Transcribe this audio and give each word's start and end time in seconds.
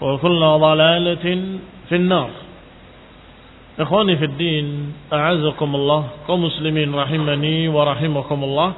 وكل 0.00 0.40
ضلالة 0.40 1.26
في 1.88 1.94
النار 1.96 2.30
Ikhwani 3.76 4.16
fi 4.16 4.26
din, 4.40 4.96
a'azakumullah, 5.12 6.24
kaum 6.24 6.48
muslimin 6.48 6.88
rahimani 6.96 7.68
wa 7.68 7.84
rahimakumullah. 7.84 8.72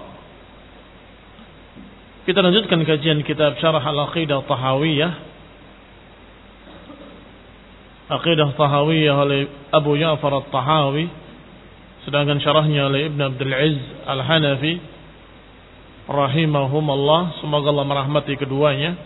Kita 2.26 2.42
lanjutkan 2.42 2.82
kajian 2.82 3.22
kitab 3.22 3.54
Syarah 3.62 3.78
Al-Aqidah 3.78 4.42
Tahawiyah. 4.42 5.12
Aqidah 8.10 8.58
Tahawiyah 8.58 9.14
oleh 9.22 9.46
Abu 9.70 9.94
Ja'far 10.02 10.34
At-Tahawi, 10.34 11.06
sedangkan 12.02 12.42
syarahnya 12.42 12.90
oleh 12.90 13.06
Ibn 13.06 13.20
Abdul 13.22 13.54
Aziz 13.54 13.86
Al-Hanafi 14.02 14.82
rahimahumullah, 16.10 17.38
semoga 17.38 17.70
Allah 17.70 17.86
merahmati 17.86 18.34
keduanya 18.34 18.98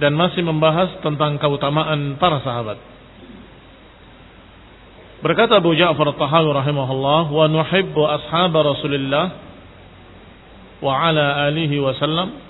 dan 0.00 0.16
masih 0.16 0.40
membahas 0.40 0.96
tentang 1.04 1.36
keutamaan 1.36 2.16
para 2.16 2.40
sahabat. 2.40 2.80
Berkata 5.20 5.60
Abu 5.60 5.76
Ja'far 5.76 6.16
Tahawi 6.16 6.48
rahimahullah 6.56 7.28
wa 7.28 7.44
nuhibbu 7.44 8.00
ashab 8.08 8.56
Rasulillah 8.56 9.36
wa 10.80 10.96
ala 10.96 11.44
alihi 11.52 11.76
wasallam 11.76 12.40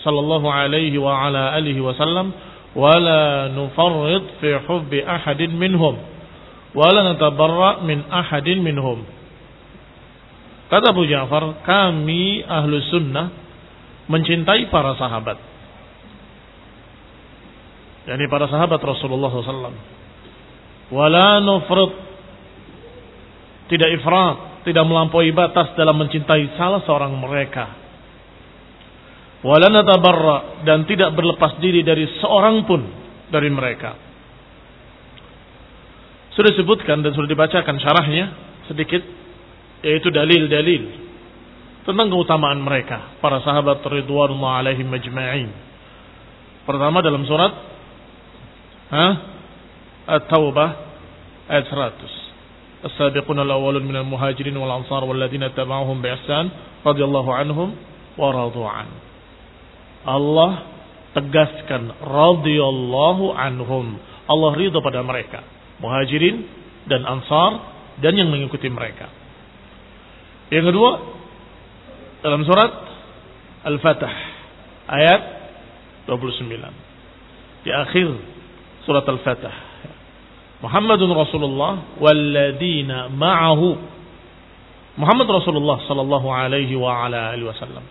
sallallahu 0.00 0.48
alaihi 0.48 0.96
wa 0.96 1.12
ala 1.20 1.52
alihi 1.52 1.84
wasallam 1.84 2.32
wa 2.72 2.96
la 2.96 3.52
nufarrid 3.52 4.40
fi 4.40 4.56
hubbi 4.64 5.04
ahadin 5.04 5.52
minhum 5.52 6.00
wa 6.72 6.88
la 6.88 7.12
natabarra 7.12 7.84
min 7.84 8.00
ahadin 8.08 8.64
minhum 8.64 9.04
Kata 10.72 10.96
Abu 10.96 11.04
Ja'far 11.04 11.60
kami 11.60 12.40
ahlu 12.40 12.80
sunnah 12.88 13.28
mencintai 14.08 14.72
para 14.72 14.96
sahabat 14.96 15.36
yakni 18.04 18.28
para 18.28 18.48
sahabat 18.48 18.80
Rasulullah 18.80 19.32
SAW 19.32 19.76
wala 20.92 21.40
nufrid 21.40 22.04
tidak 23.64 23.96
ifrat, 23.96 24.64
tidak 24.68 24.84
melampaui 24.84 25.32
batas 25.32 25.72
dalam 25.72 25.96
mencintai 25.96 26.52
salah 26.60 26.84
seorang 26.84 27.16
mereka. 27.16 27.64
Wala 29.44 29.68
natabarra 29.68 30.64
dan 30.64 30.88
tidak 30.88 31.12
berlepas 31.16 31.60
diri 31.60 31.84
dari 31.84 32.08
seorang 32.20 32.64
pun 32.64 32.80
dari 33.28 33.48
mereka. 33.52 33.92
Sudah 36.32 36.50
disebutkan 36.52 37.04
dan 37.04 37.12
sudah 37.12 37.28
dibacakan 37.28 37.76
syarahnya 37.78 38.24
sedikit 38.68 39.04
yaitu 39.84 40.08
dalil-dalil 40.08 40.82
tentang 41.84 42.08
keutamaan 42.08 42.64
mereka 42.64 43.20
para 43.20 43.44
sahabat 43.44 43.84
ridwanullah 43.84 44.64
alaihim 44.64 44.88
majma'in. 44.88 45.48
Pertama 46.64 47.04
dalam 47.04 47.28
surat? 47.28 47.73
At-Taubah 50.04 50.70
ayat 51.50 51.66
100. 51.66 52.84
As-sabiqun 52.84 53.40
al-awwalun 53.40 53.82
minal 53.88 54.04
muhajirin 54.04 54.54
wal 54.54 54.70
ansar 54.70 55.02
wal 55.08 55.16
ladzina 55.16 55.50
tabauhum 55.56 56.04
bi 56.04 56.12
ihsan 56.12 56.52
radhiyallahu 56.84 57.30
anhum 57.32 57.72
wa 58.20 58.28
radu'an. 58.28 58.88
Allah 60.04 60.68
tegaskan 61.16 61.96
radhiyallahu 62.04 63.32
anhum. 63.32 63.96
Allah 64.28 64.50
ridha 64.52 64.78
pada 64.84 65.00
mereka, 65.00 65.40
muhajirin 65.80 66.44
dan 66.84 67.08
ansar 67.08 67.72
dan 68.04 68.12
yang 68.14 68.28
mengikuti 68.28 68.68
mereka. 68.68 69.08
Yang 70.52 70.70
kedua 70.72 70.90
dalam 72.20 72.44
surat 72.44 72.72
Al-Fatah 73.64 74.14
ayat 74.92 75.20
29. 76.04 77.64
Di 77.64 77.72
akhir 77.72 78.33
surat 78.84 79.04
Al-Fatah 79.08 79.74
Muhammadun 80.64 81.12
Rasulullah 81.12 82.00
walladzina 82.00 83.12
ma'ahu. 83.12 83.68
Muhammad 84.96 85.28
Rasulullah 85.28 85.84
sallallahu 85.84 86.28
alaihi 86.32 86.72
wa 86.72 87.04
ala 87.04 87.36
alihi 87.36 87.44
wasallam. 87.44 87.84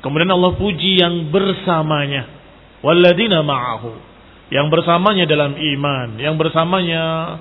Kemudian 0.00 0.32
Allah 0.32 0.56
puji 0.56 0.96
yang 0.96 1.28
bersamanya. 1.28 2.24
Walladzina 2.80 3.44
ma'ahu. 3.44 4.08
Yang 4.48 4.66
bersamanya 4.72 5.28
dalam 5.28 5.52
iman, 5.54 6.08
yang 6.18 6.34
bersamanya 6.40 7.36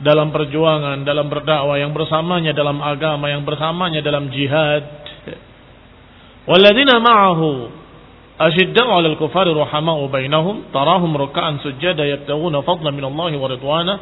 dalam 0.00 0.30
perjuangan, 0.30 1.02
dalam 1.04 1.26
berdakwah, 1.26 1.76
yang 1.76 1.92
bersamanya 1.92 2.54
dalam 2.54 2.78
agama, 2.80 3.28
yang 3.28 3.42
bersamanya 3.42 4.00
dalam 4.06 4.30
jihad. 4.30 4.86
Walladzina 6.46 7.02
ma'ahu 7.02 7.50
Asyidda'u 8.36 8.90
'alal 8.92 9.16
kufari 9.16 9.48
rahama'u 9.48 10.12
bainahum 10.12 10.68
tarahum 10.68 11.16
ruka'an 11.16 11.56
sujada 11.64 12.04
yabtaghuna 12.04 12.60
fadla 12.60 12.92
min 12.92 13.04
Allah 13.08 13.32
wa 13.32 13.48
ridwana 13.48 13.94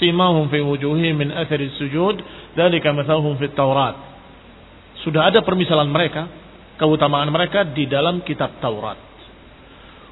simahum 0.00 0.48
fi 0.48 0.64
wujuhi 0.64 1.12
min 1.12 1.28
athari 1.28 1.68
sujud 1.76 2.16
Dalika 2.56 2.92
mathahum 2.92 3.36
fi 3.36 3.52
Taurat. 3.52 3.96
Sudah 5.04 5.28
ada 5.28 5.44
permisalan 5.44 5.88
mereka, 5.92 6.28
keutamaan 6.80 7.28
mereka 7.28 7.68
di 7.68 7.84
dalam 7.84 8.24
kitab 8.24 8.60
Taurat. 8.64 8.96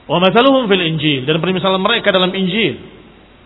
Wa 0.08 0.18
mathaluhum 0.18 0.68
fil 0.68 0.84
Injil 0.84 1.24
dan 1.24 1.40
permisalan 1.40 1.80
mereka 1.80 2.12
dalam 2.12 2.32
Injil. 2.36 2.76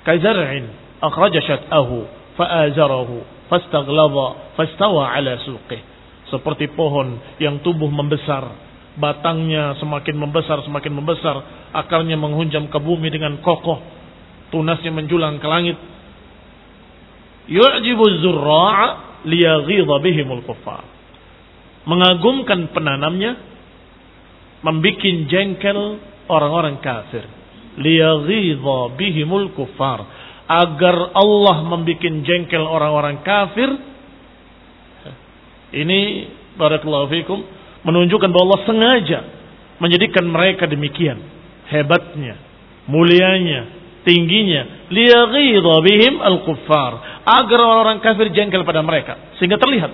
Kazar'in 0.03 0.67
akhraja 0.99 1.41
syat'ahu 1.43 1.97
fa'azarahu 2.39 3.35
Fastaglava 3.45 4.57
fastawa 4.57 5.13
'ala 5.13 5.37
suqih. 5.45 5.81
Seperti 6.33 6.73
pohon 6.73 7.21
yang 7.37 7.61
tumbuh 7.61 7.93
membesar 7.93 8.49
batangnya 8.95 9.75
semakin 9.83 10.15
membesar 10.15 10.63
semakin 10.63 10.93
membesar 10.95 11.37
akarnya 11.75 12.15
menghunjam 12.15 12.71
ke 12.71 12.79
bumi 12.79 13.11
dengan 13.11 13.43
kokoh 13.43 13.95
tunasnya 14.55 14.95
menjulang 14.95 15.43
ke 15.43 15.47
langit. 15.51 15.75
Yu'jibu 17.51 18.05
zurra'a 18.23 18.87
liyaghidha 19.27 19.95
bihimul 19.99 20.47
kuffar. 20.47 20.87
Mengagumkan 21.91 22.71
penanamnya 22.71 23.35
membikin 24.63 25.27
jengkel 25.27 25.99
orang-orang 26.31 26.79
kafir. 26.79 27.27
Liyaghidha 27.83 28.79
bihimul 28.95 29.51
kuffar. 29.59 30.07
Agar 30.47 31.11
Allah 31.19 31.67
membikin 31.67 32.23
jengkel 32.23 32.63
orang-orang 32.63 33.27
kafir. 33.27 33.75
Ini 35.75 36.01
barakallahu 36.55 37.11
fikum 37.11 37.43
menunjukkan 37.85 38.29
bahwa 38.33 38.45
Allah 38.51 38.63
sengaja 38.67 39.21
menjadikan 39.79 40.25
mereka 40.27 40.65
demikian. 40.65 41.21
Hebatnya, 41.69 42.37
mulianya, 42.89 43.69
tingginya. 44.05 44.89
Liyaghidha 44.93 45.75
bihim 45.85 46.15
al-kuffar. 46.21 47.25
Agar 47.25 47.59
orang-orang 47.61 48.01
kafir 48.05 48.33
jengkel 48.33 48.65
pada 48.65 48.85
mereka. 48.85 49.37
Sehingga 49.41 49.57
terlihat 49.57 49.93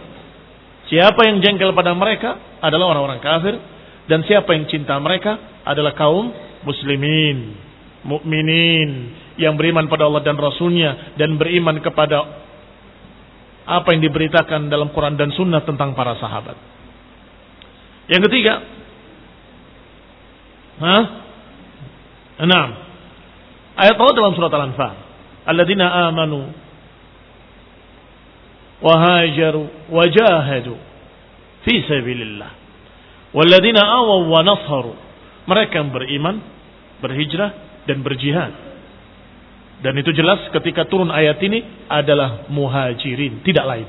siapa 0.90 1.26
yang 1.26 1.42
jengkel 1.42 1.70
pada 1.74 1.94
mereka 1.94 2.38
adalah 2.62 2.94
orang-orang 2.94 3.20
kafir. 3.22 3.54
Dan 4.10 4.26
siapa 4.26 4.50
yang 4.54 4.66
cinta 4.66 4.98
mereka 4.98 5.62
adalah 5.62 5.94
kaum 5.94 6.34
muslimin 6.66 7.70
mukminin 8.00 9.12
yang 9.36 9.56
beriman 9.56 9.88
pada 9.88 10.08
Allah 10.08 10.24
dan 10.24 10.36
Rasulnya 10.36 11.16
dan 11.20 11.36
beriman 11.36 11.80
kepada 11.84 12.48
apa 13.68 13.88
yang 13.92 14.02
diberitakan 14.02 14.72
dalam 14.72 14.90
Quran 14.90 15.14
dan 15.20 15.30
Sunnah 15.36 15.62
tentang 15.62 15.92
para 15.92 16.16
sahabat. 16.16 16.56
Yang 18.10 18.22
ketiga, 18.26 18.54
Hah? 20.80 21.04
Enam. 22.40 22.68
Ayat 23.76 23.96
Allah 24.00 24.14
dalam 24.16 24.32
surat 24.32 24.48
Al-Anfal. 24.48 24.96
Alladzina 25.44 26.08
amanu 26.08 26.48
wahajaru 28.80 29.92
wajahadu 29.92 30.72
fi 31.68 31.84
sabilillah. 31.84 32.50
Walladzina 33.36 33.84
awaw 33.84 34.24
wa 34.24 34.40
nasaru. 34.40 34.96
Mereka 35.44 35.72
yang 35.76 35.92
beriman, 35.92 36.40
berhijrah 37.04 37.84
dan 37.84 38.00
berjihad. 38.00 38.52
Dan 39.80 39.96
itu 39.96 40.12
jelas 40.12 40.48
ketika 40.52 40.88
turun 40.88 41.08
ayat 41.12 41.40
ini 41.40 41.64
adalah 41.88 42.48
muhajirin, 42.52 43.44
tidak 43.44 43.64
lain. 43.64 43.88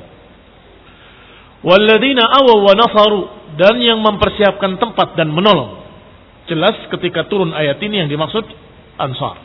Walladzina 1.61 2.25
awaw 2.25 2.57
wa 2.65 2.73
nasaru 2.73 3.21
dan 3.57 3.77
yang 3.77 4.01
mempersiapkan 4.01 4.81
tempat 4.81 5.13
dan 5.13 5.29
menolong. 5.29 5.81
Jelas 6.49 6.89
ketika 6.89 7.29
turun 7.29 7.53
ayat 7.53 7.77
ini 7.85 8.01
yang 8.01 8.09
dimaksud 8.09 8.43
Ansar. 8.97 9.37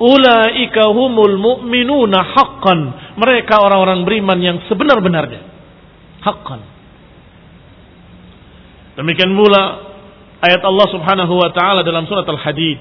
Ulaika 0.00 0.90
humul 0.90 1.36
mu'minuna 1.38 2.18
haqqan. 2.34 2.80
Mereka 3.20 3.54
orang-orang 3.60 4.02
beriman 4.02 4.38
yang 4.40 4.56
sebenar-benarnya. 4.66 5.42
Haqqan. 6.24 6.60
Demikian 8.98 9.36
pula 9.36 9.62
ayat 10.42 10.62
Allah 10.64 10.86
Subhanahu 10.90 11.34
wa 11.38 11.50
taala 11.52 11.80
dalam 11.82 12.08
surat 12.08 12.24
Al-Hadid 12.24 12.80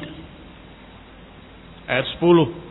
ayat 1.90 2.06
10 2.18 2.63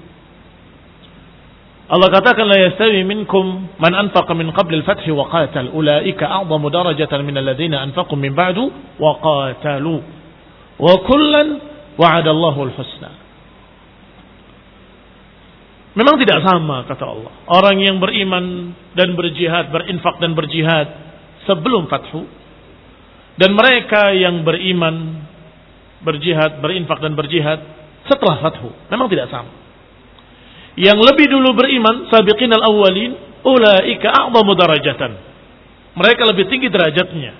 Allah 1.91 2.09
katakan 2.15 2.47
la 2.47 2.59
yastawi 2.71 3.03
minkum 3.03 3.69
man 3.79 3.93
anfaqa 3.93 4.33
min 4.39 4.55
qabl 4.55 4.79
al-fath 4.81 5.03
wa 5.11 5.27
qatal 5.29 5.75
ulaika 5.75 6.31
a'zamu 6.31 6.71
darajatan 6.71 7.21
min 7.27 7.35
alladhina 7.37 7.83
anfaqu 7.83 8.15
min 8.15 8.33
ba'du 8.33 8.71
wa 9.03 9.19
qatalu 9.19 9.99
wa 10.79 10.95
kullan 11.05 11.49
wa'ada 11.99 12.31
Allahu 12.31 12.71
al-husna 12.71 13.23
Memang 15.93 16.17
tidak 16.17 16.41
sama 16.41 16.89
kata 16.89 17.05
Allah. 17.05 17.33
Orang 17.53 17.77
yang 17.77 18.01
beriman 18.01 18.73
dan 18.97 19.13
berjihad, 19.13 19.69
berinfak 19.69 20.25
dan 20.25 20.33
berjihad 20.33 20.89
sebelum 21.45 21.85
fathu 21.93 22.25
dan 23.37 23.53
mereka 23.53 24.09
yang 24.17 24.41
beriman, 24.41 25.21
berjihad, 26.01 26.65
berinfak 26.65 26.97
dan 26.97 27.13
berjihad 27.13 27.61
setelah 28.09 28.41
fathu 28.41 28.73
memang 28.89 29.13
tidak 29.13 29.29
sama. 29.29 29.62
Yang 30.77 30.99
lebih 31.05 31.27
dulu 31.29 31.53
beriman, 31.53 32.09
sabiqin 32.09 32.49
al-awwalin, 32.49 33.13
ulaika 33.45 34.09
a'zamu 34.09 34.53
darajatan. 34.57 35.13
Mereka 35.93 36.23
lebih 36.25 36.49
tinggi 36.49 36.73
derajatnya 36.73 37.33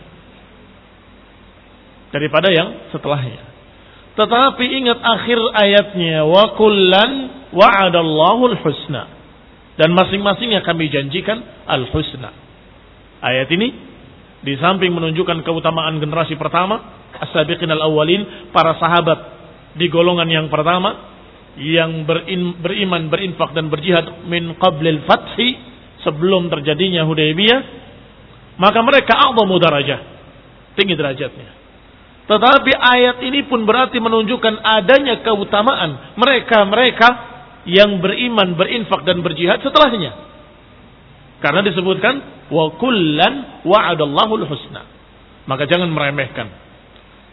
daripada 2.13 2.53
yang 2.53 2.93
setelahnya. 2.93 3.41
Tetapi 4.13 4.65
ingat 4.85 5.01
akhir 5.01 5.41
ayatnya 5.57 6.29
wa 6.29 6.53
kullan 6.61 7.13
wa'adallahu 7.57 8.53
al-husna. 8.53 9.09
Dan 9.81 9.97
masing-masing 9.97 10.53
yang 10.53 10.61
kami 10.61 10.93
janjikan 10.93 11.41
al-husna. 11.65 12.37
Ayat 13.25 13.49
ini 13.57 13.73
di 14.45 14.53
samping 14.61 14.93
menunjukkan 14.93 15.41
keutamaan 15.41 15.97
generasi 15.97 16.37
pertama, 16.37 17.09
as-sabiqin 17.17 17.73
al-awwalin, 17.73 18.53
para 18.53 18.77
sahabat 18.77 19.19
di 19.81 19.89
golongan 19.89 20.29
yang 20.29 20.47
pertama, 20.53 21.12
yang 21.61 22.09
beriman, 22.61 23.13
berinfak 23.13 23.53
dan 23.53 23.69
berjihad 23.69 24.25
min 24.25 24.57
qablil 24.57 25.05
fathi 25.05 25.59
sebelum 26.01 26.49
terjadinya 26.49 27.05
Hudaybiyah, 27.05 27.61
maka 28.57 28.81
mereka 28.81 29.13
a'zamu 29.17 29.61
darajah, 29.61 30.01
tinggi 30.77 30.97
derajatnya. 30.97 31.51
Tetapi 32.23 32.73
ayat 32.73 33.17
ini 33.27 33.45
pun 33.51 33.67
berarti 33.67 33.99
menunjukkan 33.99 34.55
adanya 34.63 35.21
keutamaan 35.21 36.17
mereka-mereka 36.17 37.09
yang 37.69 38.01
beriman, 38.01 38.57
berinfak 38.57 39.05
dan 39.05 39.21
berjihad 39.21 39.61
setelahnya. 39.61 40.33
Karena 41.43 41.61
disebutkan 41.67 42.47
wa 42.49 42.71
kullan 42.79 43.67
wa'adallahu 43.67 44.47
husna. 44.47 44.87
Maka 45.45 45.67
jangan 45.67 45.91
meremehkan 45.91 46.47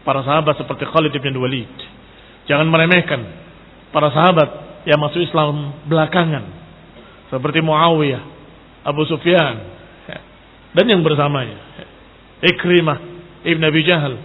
para 0.01 0.25
sahabat 0.25 0.57
seperti 0.57 0.89
Khalid 0.89 1.13
bin 1.21 1.37
Walid. 1.37 1.69
Jangan 2.49 2.65
meremehkan 2.65 3.38
para 3.89 4.09
sahabat 4.13 4.49
yang 4.85 4.99
masuk 5.01 5.21
Islam 5.21 5.75
belakangan 5.85 6.45
seperti 7.29 7.61
Muawiyah, 7.61 8.23
Abu 8.85 9.05
Sufyan 9.05 9.55
dan 10.73 10.85
yang 10.85 11.01
bersamanya. 11.01 11.57
Ikrimah, 12.39 12.97
Ibn 13.43 13.63
Abi 13.67 13.81
Jahal. 13.83 14.15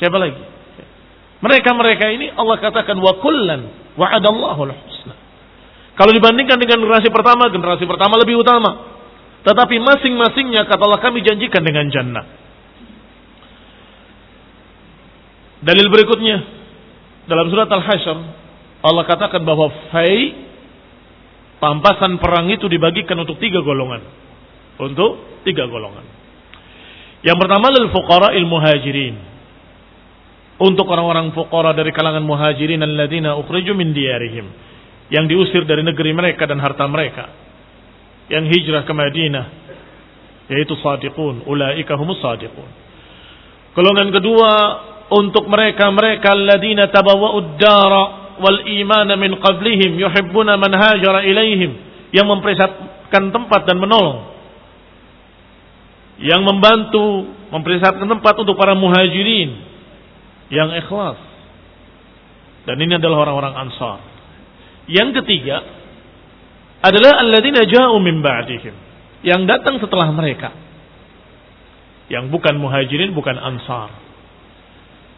Siapa 0.00 0.16
lagi? 0.16 0.40
Mereka-mereka 1.40 2.04
ini 2.12 2.28
Allah 2.36 2.56
katakan 2.60 2.96
wa 3.00 3.16
kullan 3.20 3.94
wa'adallahu 3.96 4.60
husna. 4.68 5.14
Kalau 5.96 6.12
dibandingkan 6.12 6.56
dengan 6.60 6.84
generasi 6.84 7.08
pertama, 7.12 7.48
generasi 7.48 7.84
pertama 7.84 8.20
lebih 8.20 8.40
utama. 8.40 9.00
Tetapi 9.40 9.76
masing-masingnya 9.80 10.68
kata 10.68 10.82
Allah 10.84 11.00
kami 11.00 11.24
janjikan 11.24 11.64
dengan 11.64 11.88
jannah. 11.88 12.24
Dalil 15.64 15.88
berikutnya 15.92 16.59
dalam 17.30 17.46
surat 17.46 17.70
Al-Hasyr 17.70 18.18
Allah 18.80 19.04
katakan 19.04 19.44
bahwa 19.44 19.68
fai 19.92 20.32
pampasan 21.60 22.16
perang 22.16 22.48
itu 22.48 22.64
dibagikan 22.64 23.20
untuk 23.20 23.36
tiga 23.36 23.60
golongan. 23.60 24.00
Untuk 24.80 25.44
tiga 25.44 25.68
golongan. 25.68 26.04
Yang 27.20 27.36
pertama 27.36 27.68
lil 27.68 27.92
fuqara 27.92 28.32
il 28.32 28.48
muhajirin. 28.48 29.16
Untuk 30.60 30.88
orang-orang 30.88 31.32
fuqara 31.36 31.76
dari 31.76 31.92
kalangan 31.92 32.24
muhajirin 32.24 32.80
alladzina 32.80 33.36
ukhriju 33.36 33.76
min 33.76 33.92
diyarihim. 33.92 34.46
Yang 35.12 35.24
diusir 35.28 35.62
dari 35.68 35.84
negeri 35.84 36.16
mereka 36.16 36.48
dan 36.48 36.56
harta 36.64 36.88
mereka. 36.88 37.28
Yang 38.32 38.56
hijrah 38.56 38.88
ke 38.88 38.92
Madinah. 38.96 39.46
Yaitu 40.48 40.72
sadiqun. 40.80 41.44
Ulaika 41.44 42.00
humus 42.00 42.24
sadiqun. 42.24 42.68
Golongan 43.76 44.08
kedua 44.08 44.50
untuk 45.10 45.50
mereka-mereka 45.50 46.32
alladzina 46.32 46.86
tabawwa'ud 46.88 47.58
dara 47.58 48.02
wal 48.38 48.60
imana 48.66 49.18
min 49.18 49.36
qablihim 49.36 49.98
yuhibbuna 49.98 50.56
man 50.56 50.72
hajara 50.72 51.26
ilaihim 51.26 51.76
yang 52.14 52.26
mempersiapkan 52.30 53.34
tempat 53.34 53.66
dan 53.66 53.76
menolong 53.76 54.30
yang 56.20 56.40
membantu 56.46 57.26
mempersiapkan 57.50 58.06
tempat 58.06 58.34
untuk 58.38 58.54
para 58.54 58.78
muhajirin 58.78 59.50
yang 60.48 60.70
ikhlas 60.78 61.18
dan 62.64 62.76
ini 62.78 62.96
adalah 62.96 63.26
orang-orang 63.26 63.54
ansar 63.68 63.98
yang 64.90 65.14
ketiga 65.14 65.80
adalah 66.80 67.20
alladzina 67.20 67.68
ja'u 67.68 67.96
min 68.00 68.24
ba'dihim. 68.24 68.74
Yang 69.20 69.42
datang 69.46 69.76
setelah 69.78 70.08
mereka. 70.10 70.50
Yang 72.08 72.32
bukan 72.32 72.56
muhajirin, 72.56 73.12
bukan 73.12 73.36
ansar. 73.36 73.92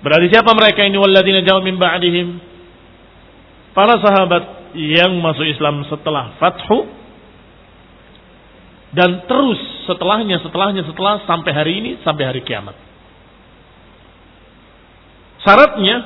Berarti 0.02 0.26
siapa 0.34 0.50
mereka 0.58 0.82
ini 0.82 0.98
walladzina 0.98 1.46
ja'u 1.46 1.62
min 1.62 1.78
ba'dihim? 1.78 2.28
Para 3.72 3.96
sahabat 4.02 4.74
yang 4.74 5.16
masuk 5.22 5.46
Islam 5.46 5.86
setelah 5.88 6.36
fathu 6.36 7.02
dan 8.92 9.24
terus 9.24 9.56
setelahnya, 9.88 10.44
setelahnya, 10.44 10.84
setelah 10.84 11.24
sampai 11.24 11.52
hari 11.56 11.72
ini, 11.80 11.90
sampai 12.04 12.28
hari 12.28 12.44
kiamat. 12.44 12.76
Syaratnya 15.42 15.96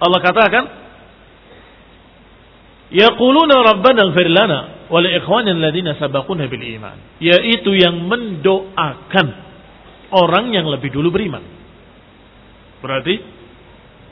Allah 0.00 0.20
katakan 0.22 0.64
Yaquluna 2.86 3.56
rabbana 3.66 4.14
ighfir 4.14 4.30
lana 4.30 4.86
wa 4.86 5.02
li 5.02 5.10
ikhwanina 5.18 5.58
alladziina 5.58 5.98
sabaquna 5.98 6.46
bil 6.46 6.62
iman. 6.78 7.18
Yaitu 7.18 7.74
yang 7.74 8.06
mendoakan 8.06 9.26
orang 10.14 10.54
yang 10.54 10.70
lebih 10.70 10.94
dulu 10.94 11.10
beriman. 11.10 11.42
Berarti 12.80 13.14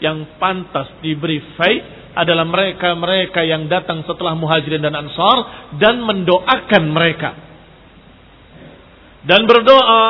yang 0.03 0.39
pantas 0.41 0.91
diberi 1.01 1.41
fai 1.55 1.75
adalah 2.15 2.47
mereka-mereka 2.47 3.43
yang 3.43 3.67
datang 3.67 4.07
setelah 4.07 4.39
muhajirin 4.39 4.83
dan 4.83 4.95
ansar 4.95 5.71
dan 5.79 6.03
mendoakan 6.03 6.85
mereka. 6.95 7.31
Dan 9.25 9.49
berdoa 9.49 10.05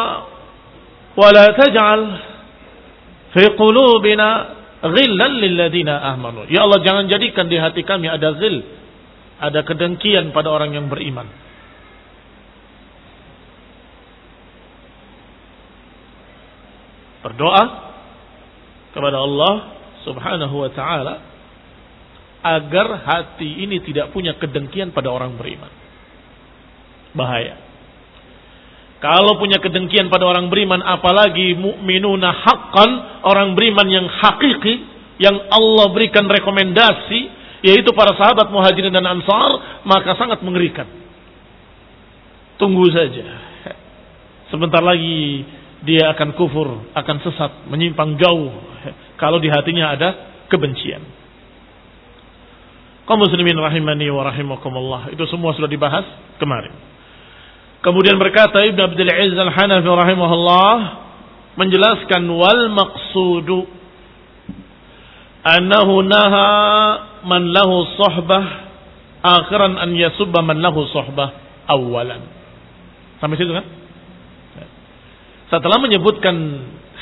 wala 1.15 1.45
taj'al 1.55 2.03
fi 3.33 3.45
qulubina 3.57 4.29
ghillan 4.85 5.33
lilladina 5.41 6.03
amanu. 6.13 6.45
Ya 6.51 6.67
Allah 6.67 6.83
jangan 6.85 7.09
jadikan 7.09 7.49
di 7.49 7.57
hati 7.57 7.87
kami 7.87 8.11
ada 8.11 8.37
ghil, 8.37 8.61
ada 9.41 9.65
kedengkian 9.65 10.35
pada 10.37 10.53
orang 10.53 10.77
yang 10.77 10.87
beriman. 10.93 11.31
Berdoa 17.25 17.94
kepada 18.95 19.19
Allah 19.19 19.55
Subhanahu 20.07 20.55
wa 20.55 20.71
taala 20.71 21.15
agar 22.45 22.87
hati 23.03 23.67
ini 23.67 23.83
tidak 23.83 24.15
punya 24.15 24.39
kedengkian 24.39 24.95
pada 24.95 25.11
orang 25.11 25.35
beriman. 25.35 25.73
Bahaya. 27.17 27.57
Kalau 29.01 29.37
punya 29.37 29.61
kedengkian 29.61 30.09
pada 30.09 30.25
orang 30.25 30.49
beriman, 30.49 30.81
apalagi 30.81 31.53
mukminuna 31.57 32.33
haqqan, 32.33 32.91
orang 33.25 33.53
beriman 33.53 33.85
yang 33.89 34.07
hakiki, 34.09 34.75
yang 35.21 35.37
Allah 35.53 35.93
berikan 35.93 36.25
rekomendasi, 36.25 37.21
yaitu 37.65 37.93
para 37.93 38.17
sahabat 38.17 38.49
muhajirin 38.49 38.93
dan 38.93 39.05
ansar, 39.05 39.81
maka 39.85 40.17
sangat 40.17 40.41
mengerikan. 40.41 40.89
Tunggu 42.57 42.89
saja. 42.93 43.25
Sebentar 44.49 44.81
lagi 44.81 45.45
dia 45.85 46.11
akan 46.17 46.33
kufur, 46.35 46.89
akan 46.97 47.17
sesat, 47.21 47.69
menyimpang 47.69 48.17
jauh. 48.17 48.51
Kalau 49.21 49.39
di 49.39 49.53
hatinya 49.53 49.93
ada 49.93 50.09
kebencian. 50.49 51.05
Kaum 53.05 53.21
muslimin 53.21 53.61
rahimani 53.61 54.09
wa 54.09 54.25
rahimakumullah. 54.25 55.13
Itu 55.13 55.29
semua 55.29 55.53
sudah 55.53 55.69
dibahas 55.69 56.09
kemarin. 56.41 56.73
Kemudian 57.85 58.17
berkata 58.17 58.65
Ibn 58.65 58.81
Abdul 58.81 59.13
Aziz 59.13 59.37
Al-Hanafi 59.37 59.85
rahimahullah 59.85 60.75
menjelaskan 61.61 62.25
wal 62.33 62.73
maqsudu 62.73 63.69
annahu 65.45 66.01
naha 66.01 66.49
man 67.29 67.53
lahu 67.53 67.85
sahbah 68.01 68.73
akhiran 69.21 69.77
an 69.77 69.93
yasubba 69.93 70.41
man 70.41 70.65
lahu 70.65 70.89
sahbah 70.89 71.37
awalan. 71.69 72.25
Sampai 73.21 73.37
situ 73.37 73.53
kan? 73.53 73.69
Setelah 75.55 75.79
menyebutkan 75.79 76.35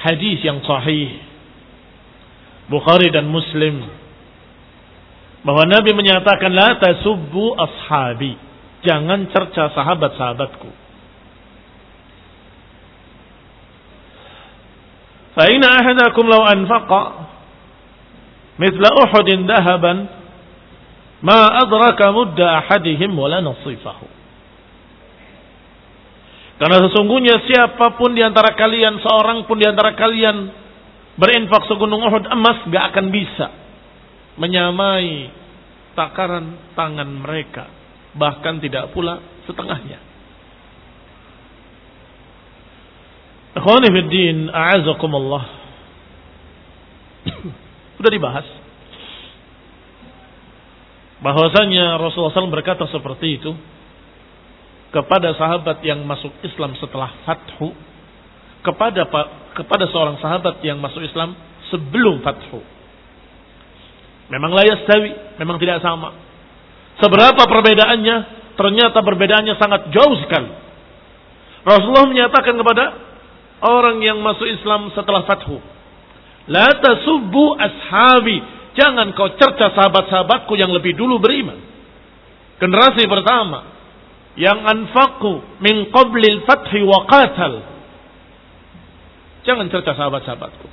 hadis 0.05 0.45
yang 0.45 0.61
sahih 0.61 1.09
Bukhari 2.69 3.09
dan 3.09 3.25
Muslim 3.33 3.81
bahwa 5.41 5.65
Nabi 5.65 5.97
menyatakan 5.97 6.53
la 6.53 6.77
tasubbu 6.77 7.57
ashabi 7.57 8.37
Jangan 8.83 9.31
cerca 9.31 9.71
sahabat-sahabatku. 9.79 10.71
Fa'ina 15.39 15.69
ahadakum 15.81 16.27
law 16.27 16.43
anfaqa 16.51 17.03
mithla 18.59 18.91
Uhudin 19.07 19.47
dahaban 19.47 20.11
ma 21.23 21.63
adraka 21.63 22.11
mudda 22.11 22.59
ahadihim 22.59 23.15
wala 23.15 23.39
nasifahu. 23.39 24.22
Karena 26.61 26.79
sesungguhnya 26.89 27.43
siapa 27.49 27.97
pun 27.97 28.13
di 28.13 28.23
antara 28.23 28.53
kalian, 28.55 29.01
seorang 29.01 29.49
pun 29.49 29.57
di 29.59 29.67
antara 29.67 29.97
kalian 29.97 30.53
berinfak 31.17 31.69
segunung 31.69 32.01
Uhud 32.05 32.29
emas 32.29 32.65
gak 32.69 32.95
akan 32.95 33.07
bisa 33.13 33.47
menyamai 34.41 35.29
takaran 35.93 36.73
tangan 36.73 37.09
mereka 37.09 37.69
bahkan 38.17 38.61
tidak 38.61 38.93
pula 38.93 39.21
setengahnya. 39.49 40.01
Din, 44.09 44.49
a'azakumullah. 44.49 45.45
Sudah 48.01 48.11
dibahas 48.13 48.49
bahwasanya 51.23 52.03
Rasulullah 52.03 52.35
SAW 52.35 52.51
berkata 52.51 52.83
seperti 52.91 53.39
itu 53.39 53.55
kepada 54.93 55.33
sahabat 55.35 55.81
yang 55.83 56.05
masuk 56.05 56.31
Islam 56.45 56.77
setelah 56.77 57.11
fathu 57.25 57.73
kepada 58.63 59.03
kepada 59.57 59.85
seorang 59.91 60.21
sahabat 60.23 60.63
yang 60.63 60.79
masuk 60.79 61.03
Islam 61.03 61.35
sebelum 61.73 62.21
fathu. 62.23 62.61
Memang 64.31 64.53
layak 64.55 64.85
yastawi, 64.85 65.11
memang 65.41 65.57
tidak 65.61 65.83
sama. 65.85 66.17
Seberapa 67.01 67.43
perbedaannya? 67.45 68.17
Ternyata 68.57 69.01
perbedaannya 69.01 69.55
sangat 69.57 69.93
jauh 69.93 70.17
sekali. 70.25 70.53
Rasulullah 71.65 72.09
menyatakan 72.09 72.55
kepada 72.57 72.85
orang 73.65 74.01
yang 74.05 74.21
masuk 74.21 74.45
Islam 74.45 74.93
setelah 74.93 75.25
fathu. 75.25 75.57
La 76.49 76.69
tasubbu 76.81 77.57
ashabi. 77.57 78.41
Jangan 78.73 79.13
kau 79.13 79.37
cerca 79.37 79.69
sahabat-sahabatku 79.77 80.57
yang 80.57 80.73
lebih 80.73 80.97
dulu 80.97 81.21
beriman. 81.21 81.61
Generasi 82.57 83.05
pertama. 83.05 83.72
Yang 84.33 84.59
anfaku 84.65 85.33
min 85.61 85.93
qablil 85.93 86.45
fathi 86.49 86.81
wa 86.85 87.05
qatal. 87.05 87.53
Jangan 89.43 89.67
cerca 89.69 89.93
sahabat-sahabatku. 89.93 90.67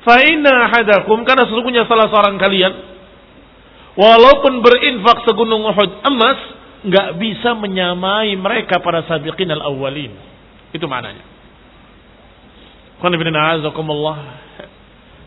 Fa 0.00 0.16
inna 0.24 0.72
hadakum 0.72 1.22
karena 1.28 1.44
sesungguhnya 1.44 1.84
salah 1.84 2.08
seorang 2.08 2.40
kalian 2.40 2.90
Walaupun 4.00 4.64
berinfak 4.64 5.26
segunung 5.26 5.66
Uhud 5.66 6.06
emas, 6.06 6.38
nggak 6.88 7.08
bisa 7.18 7.52
menyamai 7.58 8.32
mereka 8.38 8.78
para 8.80 9.04
sabiqin 9.04 9.50
al-awwalin. 9.50 10.14
Itu 10.72 10.86
maknanya. 10.86 11.20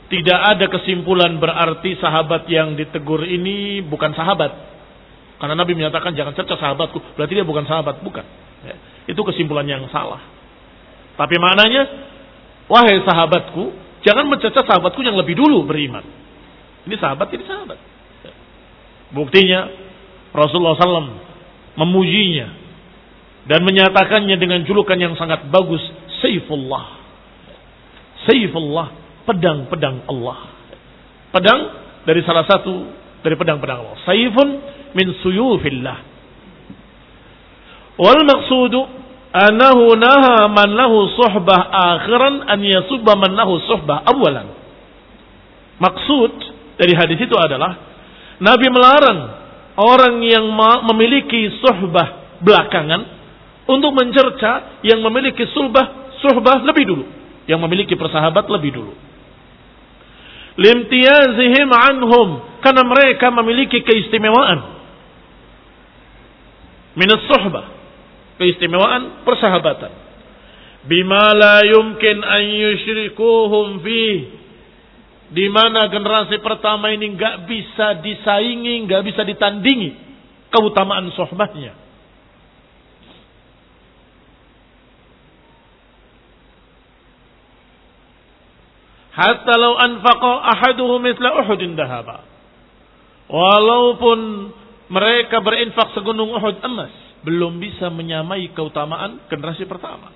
Tidak 0.10 0.40
ada 0.40 0.66
kesimpulan 0.74 1.38
berarti 1.42 2.02
sahabat 2.02 2.50
yang 2.50 2.74
ditegur 2.74 3.22
ini 3.28 3.86
bukan 3.86 4.18
sahabat. 4.18 4.73
Karena 5.44 5.60
Nabi 5.60 5.76
menyatakan 5.76 6.16
jangan 6.16 6.32
cerca 6.40 6.56
sahabatku, 6.56 7.20
berarti 7.20 7.36
dia 7.36 7.44
bukan 7.44 7.68
sahabat, 7.68 8.00
bukan. 8.00 8.24
Ya, 8.64 8.80
itu 9.12 9.20
kesimpulan 9.28 9.68
yang 9.68 9.84
salah. 9.92 10.24
Tapi 11.20 11.36
maknanya, 11.36 11.84
wahai 12.72 13.04
sahabatku, 13.04 13.76
jangan 14.08 14.32
mencerca 14.32 14.64
sahabatku 14.64 15.04
yang 15.04 15.20
lebih 15.20 15.36
dulu 15.36 15.68
beriman. 15.68 16.00
Ini 16.88 16.96
sahabat, 16.96 17.28
ini 17.36 17.44
sahabat. 17.44 17.76
Buktinya 19.12 19.68
Rasulullah 20.32 20.80
SAW 20.80 21.12
memujinya 21.76 22.48
dan 23.44 23.68
menyatakannya 23.68 24.40
dengan 24.40 24.64
julukan 24.64 24.96
yang 24.96 25.20
sangat 25.20 25.44
bagus, 25.52 25.84
Saifullah. 26.24 27.04
Saifullah, 28.32 28.96
pedang-pedang 29.28 30.08
Allah. 30.08 30.56
Pedang 31.36 31.60
dari 32.08 32.24
salah 32.24 32.48
satu 32.48 32.88
dari 33.28 33.36
pedang-pedang 33.36 33.84
Allah. 33.84 34.00
Saifun 34.08 34.50
min 34.94 35.08
suyufillah. 35.22 35.98
Wal 37.98 38.22
maqsudu 38.26 38.80
anahu 39.34 39.98
naha 39.98 40.50
man 40.50 40.70
lahu 40.74 41.10
suhbah 41.18 41.60
akhiran 41.74 42.46
an 42.50 42.60
yasubba 42.62 43.18
man 43.18 43.34
lahu 43.34 43.58
suhbah 43.66 44.06
awalan. 44.06 44.54
Maksud 45.82 46.34
dari 46.78 46.94
hadis 46.94 47.18
itu 47.22 47.36
adalah 47.38 47.78
Nabi 48.42 48.68
melarang 48.70 49.20
orang 49.78 50.22
yang 50.26 50.46
memiliki 50.90 51.50
suhbah 51.62 52.38
belakangan 52.42 53.02
untuk 53.66 53.92
mencerca 53.96 54.84
yang 54.86 55.02
memiliki 55.02 55.48
suhbah 55.54 56.18
suhbah 56.22 56.62
lebih 56.64 56.86
dulu, 56.88 57.06
yang 57.50 57.60
memiliki 57.62 57.98
persahabat 57.98 58.48
lebih 58.48 58.72
dulu. 58.74 58.94
Limtiyazihim 60.54 61.70
anhum 61.74 62.62
karena 62.62 62.86
mereka 62.86 63.34
memiliki 63.34 63.82
keistimewaan. 63.82 64.83
Minus 66.94 67.22
suhbah. 67.30 67.66
Keistimewaan 68.38 69.26
persahabatan. 69.26 69.92
Bima 70.84 71.32
la 71.32 71.64
yumkin 71.64 72.22
an 72.22 72.44
yushrikuhum 72.44 73.82
fih. 73.82 74.18
Di 75.34 75.50
mana 75.50 75.90
generasi 75.90 76.38
pertama 76.46 76.94
ini 76.94 77.18
nggak 77.18 77.50
bisa 77.50 77.98
disaingi, 78.06 78.86
nggak 78.86 79.02
bisa 79.02 79.26
ditandingi 79.26 79.92
keutamaan 80.54 81.10
sohbahnya. 81.18 81.74
Hatta 89.14 89.54
law 89.58 89.78
anfaqa 89.78 90.32
ahaduhum 90.58 91.02
mithla 91.02 91.42
Uhudin 91.46 91.78
dahaba. 91.78 92.26
Walaupun 93.30 94.20
mereka 94.94 95.42
berinfak 95.42 95.98
segunung 95.98 96.30
Uhud 96.38 96.62
emas, 96.62 96.94
belum 97.26 97.58
bisa 97.58 97.90
menyamai 97.90 98.54
keutamaan 98.54 99.26
generasi 99.26 99.66
pertama. 99.66 100.14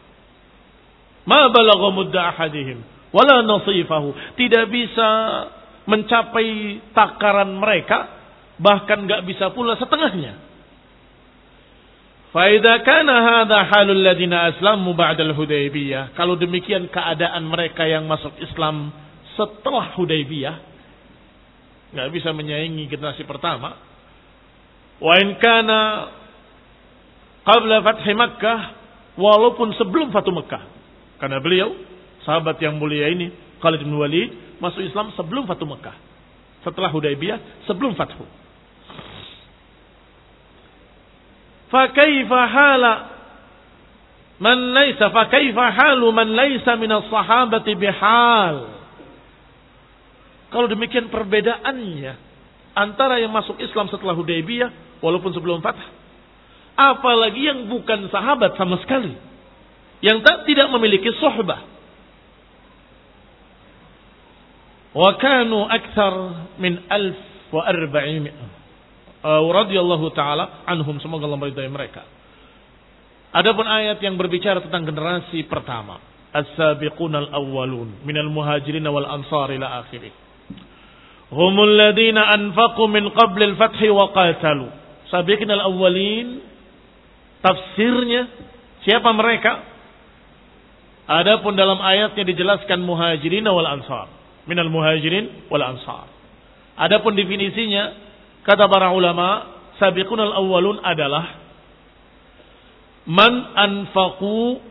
Ma 1.26 1.50
balagha 1.50 1.90
mudda 1.90 2.22
ahadihim 2.30 2.86
wala 3.10 3.42
nasifahu. 3.42 4.14
Tidak 4.38 4.66
bisa 4.70 5.10
mencapai 5.90 6.78
takaran 6.94 7.58
mereka, 7.58 8.06
bahkan 8.62 9.02
nggak 9.08 9.26
bisa 9.26 9.50
pula 9.50 9.74
setengahnya. 9.82 10.46
Faida 12.36 12.84
kana 12.86 13.16
hadha 13.24 13.66
halul 13.72 14.04
ladina 14.04 14.54
aslamu 14.54 14.94
ba'dal 14.94 15.34
Hudaybiyah. 15.34 16.14
Kalau 16.14 16.38
demikian 16.38 16.92
keadaan 16.92 17.50
mereka 17.50 17.88
yang 17.88 18.06
masuk 18.06 18.36
Islam 18.44 18.94
setelah 19.34 19.96
Hudaybiyah 19.98 20.78
nggak 21.88 22.10
bisa 22.14 22.30
menyaingi 22.36 22.92
generasi 22.92 23.24
pertama. 23.24 23.87
Wa 24.98 25.14
in 25.22 25.38
kana 25.38 25.80
qabla 27.46 27.86
fathi 27.86 28.14
Makkah 28.18 28.60
walaupun 29.18 29.74
sebelum 29.78 30.14
Fatu 30.14 30.32
Makkah. 30.34 30.64
Karena 31.18 31.42
beliau 31.42 31.74
sahabat 32.26 32.62
yang 32.62 32.78
mulia 32.78 33.10
ini 33.10 33.34
Khalid 33.58 33.82
bin 33.82 33.98
Walid 33.98 34.62
masuk 34.62 34.86
Islam 34.86 35.14
sebelum 35.18 35.50
Fatu 35.50 35.66
Makkah. 35.66 35.98
Setelah 36.66 36.90
Hudaybiyah, 36.94 37.64
sebelum 37.70 37.96
Fathu. 37.96 38.26
Fakaifa 41.68 42.42
hala 42.48 42.94
man 44.40 44.58
laisa 44.72 45.12
fakaifa 45.12 45.66
halu 45.74 46.12
man 46.16 46.32
laisa 46.32 46.80
min 46.80 46.92
sahabati 47.12 47.72
bihal. 47.76 48.56
Kalau 50.48 50.68
demikian 50.72 51.12
perbedaannya 51.12 52.14
antara 52.72 53.20
yang 53.20 53.36
masuk 53.36 53.60
Islam 53.60 53.92
setelah 53.92 54.16
Hudaybiyah 54.16 54.87
walaupun 55.04 55.32
sebelum 55.34 55.60
Fath. 55.64 55.80
Apalagi 56.78 57.42
yang 57.42 57.66
bukan 57.70 58.06
sahabat 58.14 58.54
sama 58.56 58.78
sekali. 58.86 59.18
Yang 60.06 60.22
tak 60.22 60.46
tidak 60.46 60.70
memiliki 60.70 61.10
sohbah. 61.18 61.66
Wa 64.94 65.18
kanu 65.18 65.66
akthar 65.66 66.14
min 66.62 66.86
alf 66.90 67.18
wa 67.54 67.62
arba'imi'ah 67.66 68.58
uh, 69.24 69.44
radhiyallahu 69.44 70.14
taala 70.14 70.64
anhum 70.68 71.02
semoga 71.02 71.26
Allah 71.26 71.40
meridai 71.40 71.70
mereka. 71.70 72.06
Adapun 73.36 73.68
ayat 73.68 74.00
yang 74.02 74.16
berbicara 74.16 74.64
tentang 74.64 74.88
generasi 74.88 75.46
pertama, 75.52 76.00
as-sabiqunal 76.32 77.30
awwalun 77.36 78.02
minal 78.08 78.32
muhajirin 78.32 78.88
wal 78.88 79.06
ansar 79.06 79.52
ila 79.54 79.84
akhirih. 79.84 80.14
Humul 81.28 81.76
ladina 81.76 82.24
anfaqu 82.34 82.88
min 82.88 83.12
qabl 83.12 83.42
al-fath 83.54 83.82
wa 83.92 84.06
qatalu. 84.16 84.68
Sabiqunal 85.14 85.64
awwalin 85.64 86.42
tafsirnya 87.44 88.28
siapa 88.84 89.12
mereka? 89.16 89.64
Adapun 91.08 91.56
dalam 91.56 91.80
ayatnya 91.80 92.28
dijelaskan 92.28 92.84
muhajirin 92.84 93.48
wal 93.48 93.64
ansar, 93.64 94.12
minal 94.44 94.68
muhajirin 94.68 95.48
wal 95.48 95.64
ansar. 95.64 96.12
Adapun 96.76 97.16
definisinya 97.16 98.08
Kata 98.48 98.64
para 98.72 98.96
ulama, 98.96 99.60
sabiqun 99.76 100.24
al-awwalun 100.24 100.80
adalah 100.80 101.36
man 103.04 103.34
anfaqu 103.60 104.64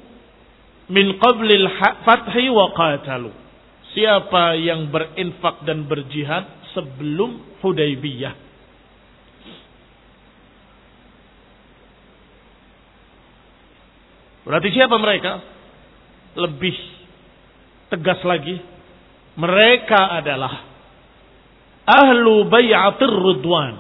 min 0.88 1.20
qablil 1.20 1.68
fathi 2.08 2.48
wa 2.48 2.72
qatalu. 2.72 3.28
Siapa 3.92 4.56
yang 4.56 4.88
berinfak 4.88 5.68
dan 5.68 5.84
berjihad 5.84 6.72
sebelum 6.72 7.60
Hudaybiyah. 7.60 8.45
Berarti 14.46 14.70
siapa 14.70 14.94
mereka? 14.94 15.42
Lebih 16.38 16.76
tegas 17.90 18.22
lagi. 18.22 18.62
Mereka 19.36 20.00
adalah 20.22 20.64
ahlu 21.84 22.46
bayatir 22.46 23.10
ridwan 23.10 23.74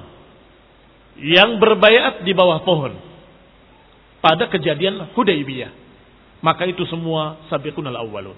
yang 1.22 1.56
berbayat 1.56 2.26
di 2.26 2.32
bawah 2.36 2.60
pohon 2.66 2.92
pada 4.20 4.50
kejadian 4.50 5.14
Hudaybiyah. 5.14 5.72
Maka 6.44 6.68
itu 6.68 6.84
semua 6.90 7.40
sabiqun 7.48 7.86
al-awwalun. 7.88 8.36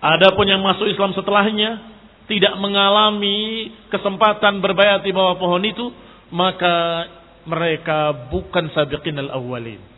Adapun 0.00 0.46
yang 0.48 0.64
masuk 0.64 0.88
Islam 0.88 1.12
setelahnya 1.12 1.80
tidak 2.24 2.56
mengalami 2.56 3.68
kesempatan 3.92 4.64
berbayat 4.64 5.04
di 5.04 5.12
bawah 5.12 5.36
pohon 5.36 5.60
itu, 5.60 5.92
maka 6.32 7.04
mereka 7.44 8.32
bukan 8.32 8.72
sabiqin 8.72 9.20
al-awwalin. 9.20 9.93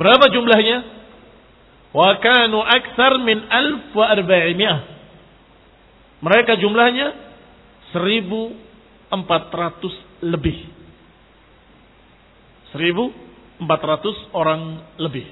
Berapa 0.00 0.32
jumlahnya? 0.32 0.80
Wa 1.92 2.16
kanu 2.24 2.64
aktsar 2.64 3.20
min 3.20 3.44
alf 3.44 3.92
wa 3.92 4.08
arba'imiyah. 4.08 4.78
Mereka 6.24 6.56
jumlahnya 6.56 7.12
1400 7.92 10.24
lebih. 10.24 10.56
1400 12.72 13.60
orang 14.32 14.88
lebih. 14.96 15.28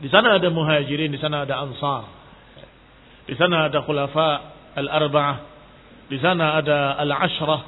Di 0.00 0.08
sana 0.08 0.40
ada 0.40 0.48
muhajirin, 0.48 1.12
di 1.12 1.20
sana 1.20 1.44
ada 1.44 1.60
ansar. 1.60 2.08
Di 3.28 3.36
sana 3.36 3.68
ada 3.68 3.84
khulafa 3.84 4.28
al-arba'ah. 4.80 5.36
Di 6.08 6.16
sana 6.24 6.56
ada 6.56 6.96
al-ashrah 7.04 7.60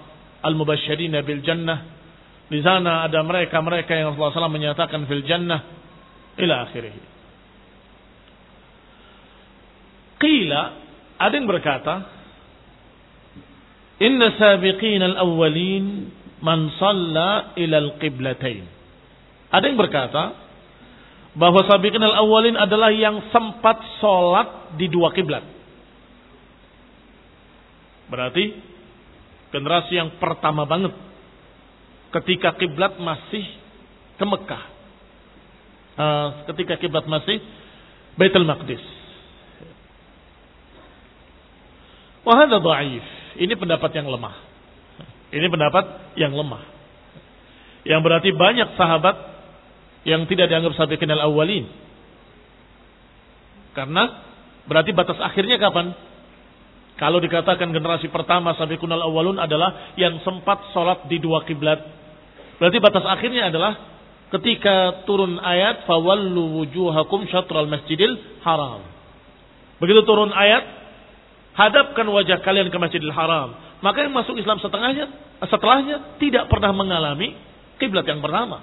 al-mubasyirin 0.48 1.12
bil 1.26 1.44
jannah. 1.44 1.97
Di 2.48 2.64
sana 2.64 3.04
ada 3.04 3.20
mereka-mereka 3.20 3.92
yang 3.92 4.16
Rasulullah 4.16 4.48
SAW 4.48 4.56
menyatakan 4.56 5.04
fil 5.04 5.24
jannah 5.28 5.60
ila 6.40 6.64
akhirih. 6.64 6.96
Qila 10.18 10.62
ada 11.18 11.34
yang 11.34 11.50
berkata, 11.50 11.94
Inna 13.98 14.38
sabiqin 14.38 15.02
al-awwalin 15.02 16.14
man 16.38 16.70
salla 16.78 17.52
ilal 17.58 17.98
qiblatain. 17.98 18.62
Ada 19.50 19.64
yang 19.66 19.78
berkata, 19.78 20.24
bahwa 21.34 21.66
sabiqin 21.66 22.00
al-awwalin 22.00 22.54
adalah 22.54 22.94
yang 22.94 23.28
sempat 23.34 23.82
sholat 23.98 24.78
di 24.78 24.86
dua 24.86 25.10
kiblat. 25.10 25.42
Berarti 28.08 28.44
generasi 29.50 29.92
yang 29.98 30.16
pertama 30.22 30.64
banget 30.64 30.94
ketika 32.14 32.56
kiblat 32.56 32.96
masih 32.96 33.44
ke 34.16 34.24
Mekah. 34.24 34.64
Uh, 35.98 36.28
ketika 36.54 36.78
kiblat 36.78 37.04
masih 37.10 37.42
Baitul 38.18 38.46
Maqdis. 38.46 38.82
Wahada 42.26 42.58
dhaif. 42.60 43.06
Ini 43.38 43.54
pendapat 43.54 43.94
yang 43.94 44.10
lemah. 44.10 44.36
Ini 45.30 45.46
pendapat 45.48 45.84
yang 46.18 46.32
lemah. 46.34 46.62
Yang 47.86 48.00
berarti 48.04 48.30
banyak 48.34 48.68
sahabat 48.74 49.16
yang 50.04 50.24
tidak 50.26 50.50
dianggap 50.50 50.74
sabiqin 50.76 51.08
al-awwalin. 51.08 51.68
Karena 53.76 54.24
berarti 54.66 54.90
batas 54.92 55.20
akhirnya 55.22 55.60
kapan? 55.60 55.94
Kalau 56.98 57.22
dikatakan 57.22 57.70
generasi 57.70 58.10
pertama 58.10 58.58
sabiqun 58.58 58.90
al-awwalun 58.90 59.38
adalah 59.38 59.94
yang 59.94 60.18
sempat 60.26 60.74
sholat 60.74 61.06
di 61.06 61.22
dua 61.22 61.46
kiblat. 61.46 61.78
Berarti 62.58 62.78
batas 62.82 63.06
akhirnya 63.06 63.50
adalah 63.50 63.72
ketika 64.34 65.06
turun 65.08 65.38
ayat 65.40 65.86
fawallu 65.86 66.62
wujuhakum 66.62 67.24
syatral 67.30 67.70
masjidil 67.70 68.18
haram. 68.42 68.82
Begitu 69.78 70.02
turun 70.02 70.34
ayat 70.34 70.78
hadapkan 71.54 72.06
wajah 72.06 72.38
kalian 72.42 72.70
ke 72.70 72.78
Masjidil 72.78 73.14
Haram. 73.14 73.54
Maka 73.78 74.06
yang 74.06 74.14
masuk 74.14 74.34
Islam 74.38 74.58
setengahnya, 74.58 75.06
setelahnya 75.42 76.18
tidak 76.18 76.50
pernah 76.50 76.74
mengalami 76.74 77.34
kiblat 77.78 78.06
yang 78.06 78.18
pertama. 78.18 78.62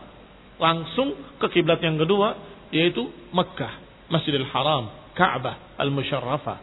Langsung 0.60 1.16
ke 1.40 1.48
kiblat 1.56 1.80
yang 1.80 1.96
kedua, 1.96 2.36
yaitu 2.72 3.08
Mekah, 3.32 3.80
Masjidil 4.12 4.48
Haram, 4.52 4.92
Ka'bah, 5.16 5.80
Al-Musharrafah. 5.80 6.60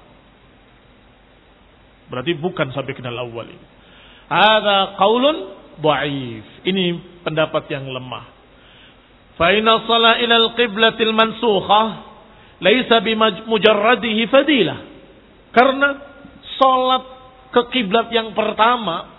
Berarti 2.12 2.36
bukan 2.36 2.76
sampai 2.76 2.92
kenal 2.92 3.16
awal 3.24 3.48
ini. 3.48 3.66
Ada 4.28 5.00
qaulun. 5.00 5.64
Ini 6.62 6.84
pendapat 7.22 7.70
yang 7.70 7.86
lemah. 7.88 8.26
Fa 9.38 9.48
inna 9.54 9.82
salat 9.88 10.20
ila 10.22 10.36
al-qiblatil 10.36 11.14
mansukhah 11.16 11.88
laisa 12.62 13.02
bimujarradihi 13.02 14.22
fadilah. 14.28 14.78
Karena 15.50 15.88
salat 16.56 17.04
ke 17.52 17.62
kiblat 17.74 18.08
yang 18.14 18.32
pertama 18.32 19.10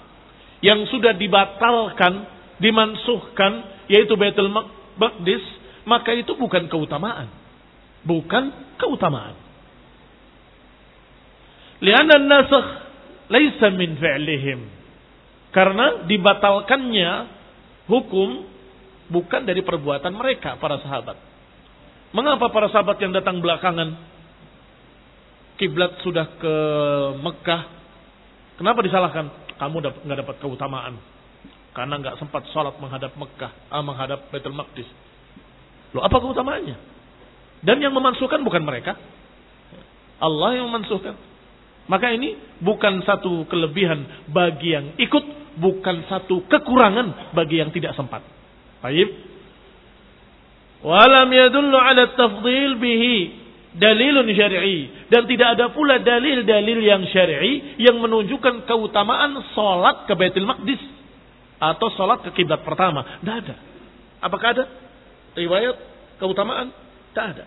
yang 0.63 0.87
sudah 0.87 1.13
dibatalkan, 1.13 2.23
dimansuhkan 2.57 3.85
yaitu 3.91 4.15
Baitul 4.15 4.49
Maqdis, 4.95 5.43
maka 5.83 6.15
itu 6.15 6.33
bukan 6.39 6.71
keutamaan. 6.71 7.27
Bukan 8.07 8.75
keutamaan. 8.79 9.35
Lianna 11.83 12.15
nasakh 12.15 12.67
laisa 13.27 13.67
min 13.75 13.99
fi'lihim. 13.99 14.59
Karena 15.51 16.07
dibatalkannya 16.07 17.11
hukum 17.89 18.47
bukan 19.11 19.43
dari 19.43 19.61
perbuatan 19.61 20.13
mereka 20.15 20.55
para 20.57 20.79
sahabat. 20.79 21.17
Mengapa 22.13 22.53
para 22.53 22.69
sahabat 22.69 23.01
yang 23.01 23.11
datang 23.11 23.41
belakangan 23.41 23.97
kiblat 25.57 25.97
sudah 26.05 26.27
ke 26.37 26.55
Mekah? 27.19 27.61
Kenapa 28.61 28.79
disalahkan? 28.85 29.25
Kamu 29.57 29.75
nggak 29.81 30.19
dapat 30.25 30.35
keutamaan 30.41 30.97
karena 31.73 31.97
nggak 31.97 32.15
sempat 32.21 32.45
sholat 32.53 32.77
menghadap 32.77 33.17
Mekah, 33.17 33.51
ah, 33.73 33.81
menghadap 33.81 34.29
Baitul 34.29 34.53
Maqdis. 34.53 34.85
Loh 35.93 36.05
apa 36.05 36.21
keutamaannya? 36.21 36.77
Dan 37.65 37.81
yang 37.81 37.93
memansuhkan 37.93 38.45
bukan 38.45 38.61
mereka. 38.61 38.93
Allah 40.21 40.61
yang 40.61 40.69
memansuhkan. 40.69 41.17
Maka 41.89 42.15
ini 42.15 42.39
bukan 42.63 43.03
satu 43.03 43.43
kelebihan 43.51 44.29
bagi 44.31 44.71
yang 44.71 44.95
ikut, 44.95 45.25
bukan 45.57 46.05
satu 46.09 46.45
kekurangan 46.49 47.33
bagi 47.37 47.61
yang 47.61 47.69
tidak 47.69 47.93
sempat. 47.93 48.21
Baik. 48.81 49.09
Walam 50.83 51.31
yadullu 51.31 51.77
ala 51.79 52.11
tafdil 52.13 52.75
bihi 52.77 53.15
dalilun 53.73 54.27
syar'i 54.35 55.07
dan 55.09 55.25
tidak 55.25 55.57
ada 55.57 55.71
pula 55.71 55.97
dalil-dalil 56.03 56.79
yang 56.83 57.01
syar'i 57.09 57.79
yang 57.79 57.97
menunjukkan 57.97 58.67
keutamaan 58.67 59.39
salat 59.55 60.05
ke 60.05 60.13
Baitul 60.13 60.45
Maqdis 60.45 60.81
atau 61.57 61.87
salat 61.95 62.21
ke 62.27 62.35
kiblat 62.35 62.61
pertama. 62.61 63.23
Tidak 63.23 63.35
ada. 63.47 63.55
Apakah 64.19 64.49
ada? 64.53 64.65
riwayat 65.33 65.75
keutamaan? 66.21 66.69
Tak 67.13 67.25
ada. 67.37 67.45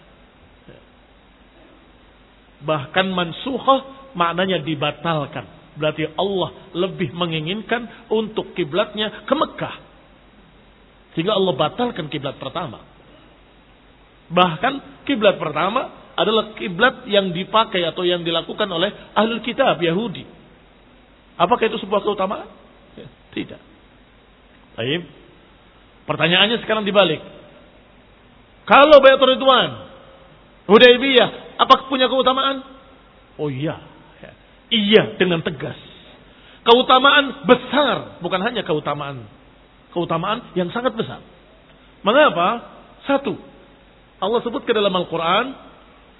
Bahkan 2.66 3.06
mansukhah 3.12 4.10
maknanya 4.16 4.64
dibatalkan. 4.64 5.44
Berarti 5.76 6.08
Allah 6.16 6.72
lebih 6.72 7.12
menginginkan 7.12 8.08
untuk 8.08 8.56
kiblatnya 8.56 9.28
ke 9.28 9.34
Mekah. 9.36 9.76
Sehingga 11.12 11.36
Allah 11.36 11.54
batalkan 11.56 12.08
kiblat 12.08 12.40
pertama. 12.40 12.80
Bahkan 14.32 15.04
kiblat 15.08 15.36
pertama 15.36 16.12
adalah 16.16 16.56
kiblat 16.56 17.04
yang 17.08 17.30
dipakai 17.30 17.84
atau 17.84 18.02
yang 18.02 18.24
dilakukan 18.24 18.68
oleh 18.68 18.88
ahli 19.12 19.40
kitab 19.44 19.76
Yahudi. 19.80 20.24
Apakah 21.36 21.68
itu 21.68 21.76
sebuah 21.84 22.00
keutamaan? 22.00 22.48
Ya, 22.96 23.08
tidak. 23.36 23.60
Baik. 24.76 25.04
Pertanyaannya 26.08 26.64
sekarang 26.64 26.88
dibalik. 26.88 27.20
Kalau 28.64 28.98
Baitul 29.04 29.36
Ridwan, 29.36 29.70
Hudaybiyah, 30.66 31.60
apakah 31.60 31.86
punya 31.92 32.08
keutamaan? 32.08 32.64
Oh 33.36 33.52
iya. 33.52 33.95
Iya 34.70 35.18
dengan 35.18 35.42
tegas. 35.46 35.78
Keutamaan 36.66 37.46
besar, 37.46 38.18
bukan 38.18 38.42
hanya 38.42 38.66
keutamaan. 38.66 39.22
Keutamaan 39.94 40.50
yang 40.58 40.66
sangat 40.74 40.98
besar. 40.98 41.22
Mengapa? 42.02 42.74
Satu, 43.06 43.38
Allah 44.18 44.42
sebut 44.42 44.66
ke 44.66 44.74
dalam 44.74 44.90
Al-Quran 44.90 45.54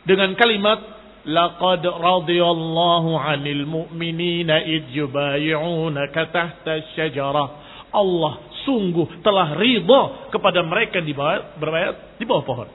dengan 0.07 0.31
kalimat 0.39 0.79
Laqad 1.27 1.83
radiyallahu 1.83 3.11
'anil 3.19 3.67
mu'minina 3.67 4.63
id 4.63 4.95
yubayi'unaka 4.95 6.31
tahta 6.31 6.95
syajarah. 6.95 7.49
Allah 7.91 8.47
sungguh 8.63 9.27
telah 9.27 9.59
ridha 9.59 10.31
kepada 10.31 10.63
mereka 10.63 11.03
di 11.03 11.11
bawah 11.11 11.59
berbayat 11.59 12.23
di 12.23 12.25
bawah 12.31 12.45
pohon. 12.47 12.69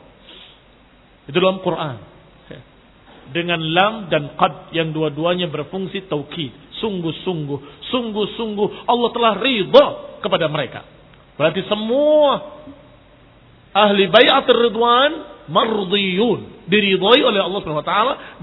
Itu 1.32 1.40
dalam 1.40 1.64
Quran. 1.64 2.11
Dengan 3.32 3.60
lam 3.63 3.94
dan 4.12 4.36
qad 4.36 4.76
yang 4.76 4.91
dua-duanya 4.91 5.48
berfungsi 5.48 6.08
taukid. 6.12 6.52
Sungguh-sungguh, 6.84 7.88
sungguh-sungguh 7.94 8.67
Allah 8.89 9.10
telah 9.15 9.34
ridha 9.39 9.86
kepada 10.20 10.52
mereka. 10.52 10.84
Berarti 11.39 11.63
semua 11.65 12.62
ahli 13.72 14.12
bayat 14.12 14.46
ridwan 14.52 15.12
mardiyun. 15.48 16.67
Diridhai 16.67 17.22
oleh 17.26 17.41
Allah 17.41 17.60
SWT 17.63 17.96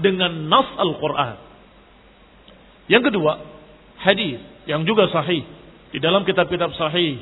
dengan 0.03 0.31
nas 0.49 0.69
Al-Quran. 0.77 1.35
Yang 2.89 3.13
kedua, 3.13 3.33
hadis 4.01 4.41
yang 4.65 4.85
juga 4.85 5.09
sahih. 5.09 5.45
Di 5.89 5.97
dalam 5.97 6.21
kitab-kitab 6.25 6.73
sahih 6.77 7.21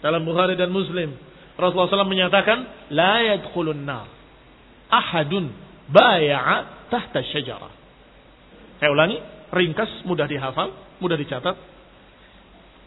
dalam 0.00 0.24
Bukhari 0.24 0.56
dan 0.56 0.72
Muslim. 0.72 1.14
Rasulullah 1.54 1.92
SAW 1.92 2.08
menyatakan, 2.08 2.88
La 2.90 3.20
yadkhulun 3.20 3.84
nar. 3.84 4.08
Ahadun 4.90 5.52
baya'a 5.92 6.79
tahta 6.90 7.22
syajarah. 7.22 7.72
Saya 8.82 8.90
ulangi, 8.92 9.16
ringkas, 9.54 10.04
mudah 10.04 10.26
dihafal, 10.26 10.74
mudah 10.98 11.16
dicatat. 11.16 11.56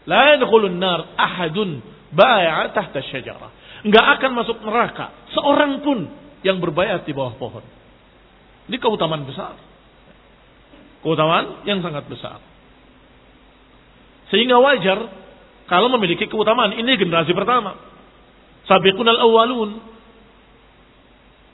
La 0.04 0.36
yadkhulun 0.36 0.76
nar 0.76 1.16
ahadun 1.16 1.80
baya'a 2.12 2.70
tahta 2.76 3.00
syajarah. 3.00 3.50
Enggak 3.84 4.20
akan 4.20 4.30
masuk 4.36 4.60
neraka 4.64 5.12
seorang 5.32 5.80
pun 5.80 6.08
yang 6.44 6.60
berbayat 6.60 7.08
di 7.08 7.12
bawah 7.16 7.34
pohon. 7.40 7.64
Ini 8.68 8.76
keutamaan 8.80 9.24
besar. 9.28 9.56
Keutamaan 11.04 11.64
yang 11.68 11.84
sangat 11.84 12.08
besar. 12.08 12.40
Sehingga 14.32 14.56
wajar 14.56 15.04
kalau 15.68 15.88
memiliki 15.92 16.28
keutamaan. 16.28 16.76
Ini 16.76 16.96
generasi 16.96 17.32
pertama. 17.36 17.76
Sabiqun 18.68 19.04
al-awwalun. 19.08 19.93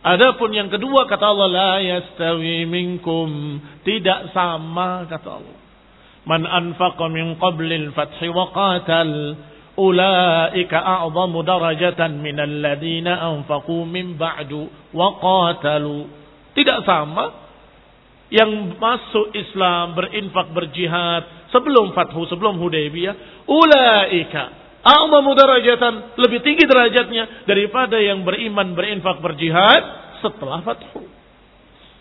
Adapun 0.01 0.57
yang 0.57 0.73
kedua 0.73 1.05
kata 1.05 1.29
Allah 1.29 1.49
la 1.53 1.73
yastawi 1.77 2.65
minkum 2.65 3.61
tidak 3.85 4.33
sama 4.33 5.05
kata 5.05 5.29
Allah. 5.29 5.59
Man 6.25 6.49
anfaqa 6.49 7.05
min 7.13 7.37
qablil 7.37 7.93
fathi 7.93 8.33
wa 8.33 8.49
qatal 8.49 9.37
ulaika 9.77 10.81
a'zamu 10.81 11.45
darajatan 11.45 12.17
min 12.17 12.37
alladhina 12.41 13.29
anfaqu 13.29 13.85
min 13.85 14.17
ba'du 14.17 14.73
wa 14.97 15.21
qatalu. 15.21 16.09
Tidak 16.57 16.81
sama 16.89 17.25
yang 18.33 18.79
masuk 18.81 19.37
Islam, 19.37 19.99
berinfak, 19.99 20.55
berjihad 20.55 21.51
sebelum 21.51 21.93
Fathu, 21.93 22.25
sebelum 22.31 22.57
Hudaybiyah, 22.57 23.45
ulaika 23.51 24.60
a'zamu 24.81 25.33
darajatan, 25.37 26.17
lebih 26.17 26.41
tinggi 26.41 26.65
derajatnya 26.65 27.45
daripada 27.45 28.01
yang 28.01 28.25
beriman, 28.25 28.73
berinfak, 28.73 29.21
berjihad 29.21 29.83
setelah 30.25 30.61
Fathu. 30.65 31.05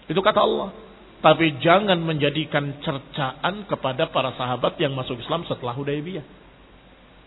Itu 0.10 0.20
kata 0.20 0.40
Allah. 0.42 0.70
Tapi 1.20 1.60
jangan 1.60 2.00
menjadikan 2.00 2.80
cercaan 2.80 3.68
kepada 3.68 4.08
para 4.08 4.32
sahabat 4.40 4.80
yang 4.80 4.96
masuk 4.96 5.20
Islam 5.20 5.44
setelah 5.44 5.76
Hudaybiyah. 5.76 6.24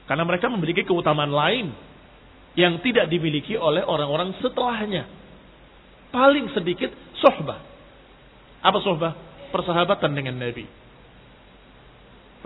Karena 0.09 0.25
mereka 0.25 0.49
memiliki 0.49 0.89
keutamaan 0.89 1.29
lain 1.29 1.77
yang 2.57 2.81
tidak 2.81 3.13
dimiliki 3.13 3.55
oleh 3.61 3.85
orang-orang 3.85 4.33
setelahnya. 4.41 5.05
Paling 6.09 6.49
sedikit 6.57 6.89
sohbah 7.21 7.73
apa 8.63 8.79
sohbah? 8.79 9.13
Persahabatan 9.51 10.15
dengan 10.15 10.39
Nabi. 10.39 10.65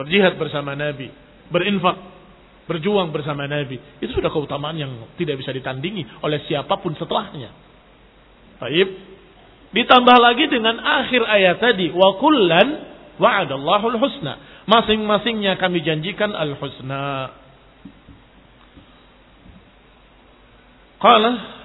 Berjihad 0.01 0.41
bersama 0.41 0.73
Nabi. 0.73 1.13
Berinfak. 1.53 2.16
Berjuang 2.67 3.15
bersama 3.15 3.47
Nabi. 3.47 3.79
Itu 4.03 4.19
sudah 4.19 4.31
keutamaan 4.31 4.75
yang 4.75 4.91
tidak 5.15 5.39
bisa 5.39 5.55
ditandingi 5.55 6.23
oleh 6.23 6.43
siapa 6.51 6.75
pun 6.83 6.99
setelahnya. 6.99 7.55
Baik. 8.59 8.89
Ditambah 9.71 10.17
lagi 10.19 10.51
dengan 10.51 10.83
akhir 10.83 11.23
ayat 11.23 11.63
tadi. 11.63 11.95
Wa 11.95 12.19
kullan 12.19 12.69
wa'adallahu 13.23 13.95
husna. 14.03 14.67
Masing-masingnya 14.67 15.55
kami 15.63 15.87
janjikan 15.87 16.35
al-husna. 16.35 17.31
Qala 20.99 21.57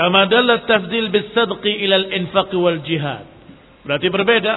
Kama 0.00 0.30
dalat 0.32 0.64
tafdil 0.64 1.12
bis 1.12 1.28
sadqi 1.36 1.84
ila 1.84 2.00
al-infaq 2.00 2.48
wal 2.56 2.80
jihad. 2.86 3.26
Berarti 3.84 4.08
berbeda 4.08 4.54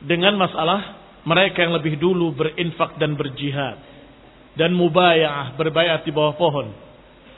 dengan 0.00 0.40
masalah 0.40 1.03
mereka 1.24 1.64
yang 1.64 1.72
lebih 1.72 1.96
dulu 1.96 2.36
berinfak 2.36 3.00
dan 3.00 3.16
berjihad 3.16 3.80
dan 4.54 4.70
mubayah 4.72 5.56
berbayat 5.58 6.06
di 6.06 6.12
bawah 6.14 6.34
pohon. 6.38 6.70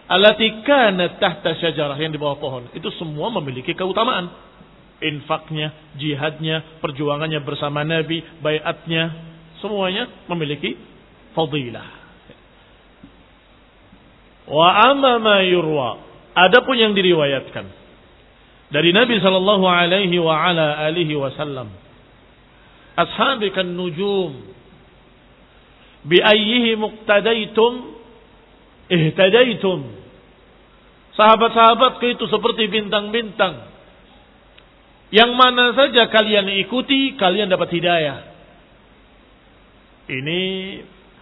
Allati 0.07 0.63
kanat 0.63 1.19
tahta 1.19 1.59
syajarah 1.59 1.99
yang 1.99 2.15
di 2.15 2.21
bawah 2.21 2.39
pohon. 2.39 2.71
Itu 2.77 2.93
semua 2.95 3.33
memiliki 3.41 3.75
keutamaan. 3.75 4.55
infaknya, 4.97 5.93
jihadnya, 6.01 6.81
perjuangannya 6.81 7.45
bersama 7.45 7.85
Nabi, 7.85 8.25
bayatnya, 8.41 9.13
semuanya 9.61 10.09
memiliki 10.25 10.73
fadilah. 11.37 11.85
Wa 14.49 14.89
amma 14.89 15.21
ma 15.21 15.37
yurwa. 15.45 16.01
Adapun 16.33 16.81
yang 16.81 16.97
diriwayatkan 16.97 17.69
dari 18.73 18.91
Nabi 18.97 19.21
sallallahu 19.21 19.65
alaihi 19.69 20.17
wasallam. 21.13 21.69
Ashabikan 22.97 23.77
nujum 23.77 24.57
bi 26.07 26.19
ayyihi 26.23 26.81
muqtadaitum 26.81 27.73
ihtadaitum. 28.89 29.81
Sahabat-sahabatku 31.17 32.05
itu 32.13 32.25
seperti 32.29 32.69
bintang-bintang. 32.69 33.73
Yang 35.09 35.31
mana 35.33 35.73
saja 35.73 36.13
kalian 36.13 36.51
ikuti, 36.67 37.17
kalian 37.17 37.49
dapat 37.49 37.73
hidayah. 37.73 38.19
Ini 40.07 40.41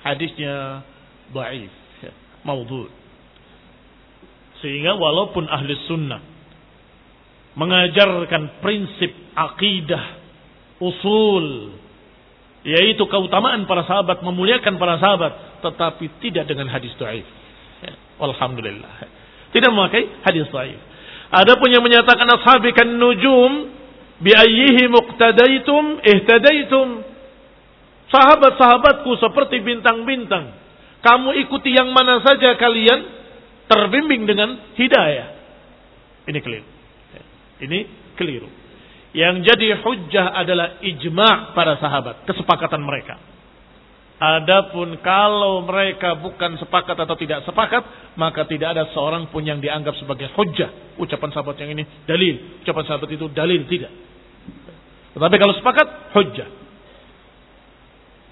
hadisnya 0.03 0.83
baif, 1.31 1.73
maudhu. 2.43 2.91
Sehingga 4.61 4.97
walaupun 4.97 5.45
ahli 5.47 5.73
sunnah 5.85 6.21
mengajarkan 7.55 8.65
prinsip 8.65 9.15
akidah, 9.37 10.24
usul, 10.85 11.73
yaitu 12.65 13.05
keutamaan 13.09 13.65
para 13.69 13.85
sahabat, 13.85 14.21
memuliakan 14.21 14.77
para 14.81 14.97
sahabat, 15.01 15.61
tetapi 15.61 16.05
tidak 16.21 16.45
dengan 16.49 16.69
hadis 16.69 16.93
dhaif. 16.97 17.25
Ya, 17.85 17.93
alhamdulillah. 18.21 18.93
Tidak 19.53 19.71
memakai 19.73 20.25
hadis 20.25 20.49
dhaif. 20.49 20.81
Adapun 21.33 21.69
yang 21.73 21.85
menyatakan 21.85 22.29
ashabikan 22.31 23.01
nujum 23.01 23.73
bi 24.21 24.33
ayyihi 24.33 24.89
muqtadaitum 24.89 26.05
ihtadaitum. 26.05 26.89
Sahabat-sahabatku 28.09 29.11
seperti 29.19 29.59
bintang-bintang. 29.65 30.55
Kamu 31.05 31.37
ikuti 31.45 31.75
yang 31.75 31.93
mana 31.93 32.23
saja 32.25 32.57
kalian 32.57 33.01
terbimbing 33.69 34.25
dengan 34.25 34.57
hidayah. 34.79 35.29
Ini 36.31 36.39
keliru. 36.41 36.69
Ini 37.61 37.79
keliru. 38.17 38.64
Yang 39.15 39.47
jadi 39.47 39.69
hujjah 39.79 40.27
adalah 40.35 40.83
ijma' 40.83 41.55
para 41.55 41.79
sahabat, 41.79 42.27
kesepakatan 42.27 42.83
mereka. 42.83 43.15
Adapun 44.19 44.99
kalau 45.03 45.63
mereka 45.67 46.19
bukan 46.19 46.59
sepakat 46.59 46.99
atau 46.99 47.15
tidak 47.19 47.47
sepakat, 47.47 48.15
maka 48.19 48.47
tidak 48.47 48.75
ada 48.75 48.91
seorang 48.91 49.31
pun 49.31 49.43
yang 49.47 49.63
dianggap 49.63 49.95
sebagai 49.99 50.31
hujjah. 50.35 50.99
Ucapan 50.99 51.31
sahabat 51.31 51.55
yang 51.63 51.79
ini 51.79 51.87
dalil, 52.07 52.63
ucapan 52.63 52.85
sahabat 52.91 53.11
itu 53.11 53.27
dalil 53.31 53.63
tidak. 53.71 53.93
Tetapi 55.15 55.37
kalau 55.39 55.55
sepakat, 55.63 55.87
hujjah. 56.15 56.49